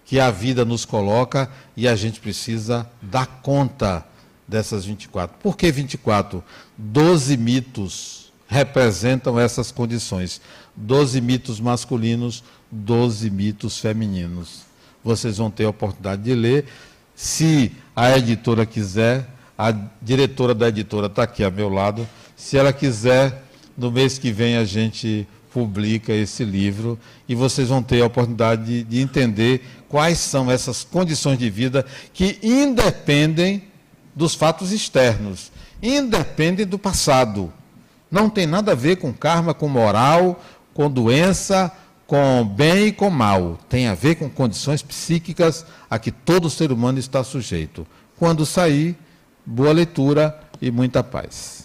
que 0.05 0.19
a 0.19 0.29
vida 0.29 0.65
nos 0.65 0.85
coloca 0.85 1.49
e 1.75 1.87
a 1.87 1.95
gente 1.95 2.19
precisa 2.19 2.89
dar 3.01 3.25
conta 3.41 4.05
dessas 4.47 4.85
24. 4.85 5.37
Por 5.39 5.55
que 5.55 5.71
24? 5.71 6.43
Doze 6.77 7.37
mitos 7.37 8.31
representam 8.47 9.39
essas 9.39 9.71
condições. 9.71 10.41
Doze 10.75 11.21
mitos 11.21 11.59
masculinos, 11.59 12.43
doze 12.69 13.29
mitos 13.29 13.79
femininos. 13.79 14.61
Vocês 15.03 15.37
vão 15.37 15.49
ter 15.49 15.65
a 15.65 15.69
oportunidade 15.69 16.23
de 16.23 16.35
ler. 16.35 16.65
Se 17.15 17.71
a 17.95 18.17
editora 18.17 18.65
quiser, 18.65 19.32
a 19.57 19.73
diretora 20.01 20.53
da 20.53 20.67
editora 20.67 21.07
está 21.07 21.23
aqui 21.23 21.43
ao 21.43 21.51
meu 21.51 21.69
lado. 21.69 22.07
Se 22.35 22.57
ela 22.57 22.73
quiser, 22.73 23.43
no 23.77 23.91
mês 23.91 24.17
que 24.17 24.31
vem 24.31 24.57
a 24.57 24.65
gente 24.65 25.27
publica 25.53 26.11
esse 26.11 26.43
livro 26.43 26.97
e 27.29 27.35
vocês 27.35 27.69
vão 27.69 27.83
ter 27.83 28.01
a 28.01 28.07
oportunidade 28.07 28.65
de, 28.65 28.83
de 28.83 28.99
entender 28.99 29.63
quais 29.87 30.17
são 30.17 30.49
essas 30.49 30.83
condições 30.83 31.37
de 31.37 31.49
vida 31.49 31.85
que 32.11 32.39
independem 32.41 33.63
dos 34.15 34.33
fatos 34.33 34.71
externos, 34.71 35.51
independem 35.81 36.65
do 36.65 36.79
passado. 36.79 37.53
Não 38.09 38.29
tem 38.29 38.47
nada 38.47 38.71
a 38.71 38.75
ver 38.75 38.97
com 38.97 39.13
karma, 39.13 39.53
com 39.53 39.67
moral, 39.67 40.43
com 40.73 40.89
doença, 40.89 41.71
com 42.07 42.43
bem 42.45 42.87
e 42.87 42.91
com 42.91 43.09
mal. 43.09 43.59
Tem 43.69 43.87
a 43.87 43.95
ver 43.95 44.15
com 44.15 44.29
condições 44.29 44.81
psíquicas 44.81 45.65
a 45.89 45.97
que 45.97 46.11
todo 46.11 46.49
ser 46.49 46.71
humano 46.71 46.99
está 46.99 47.23
sujeito. 47.23 47.85
Quando 48.17 48.45
sair, 48.45 48.95
boa 49.45 49.71
leitura 49.71 50.39
e 50.61 50.71
muita 50.71 51.03
paz. 51.03 51.62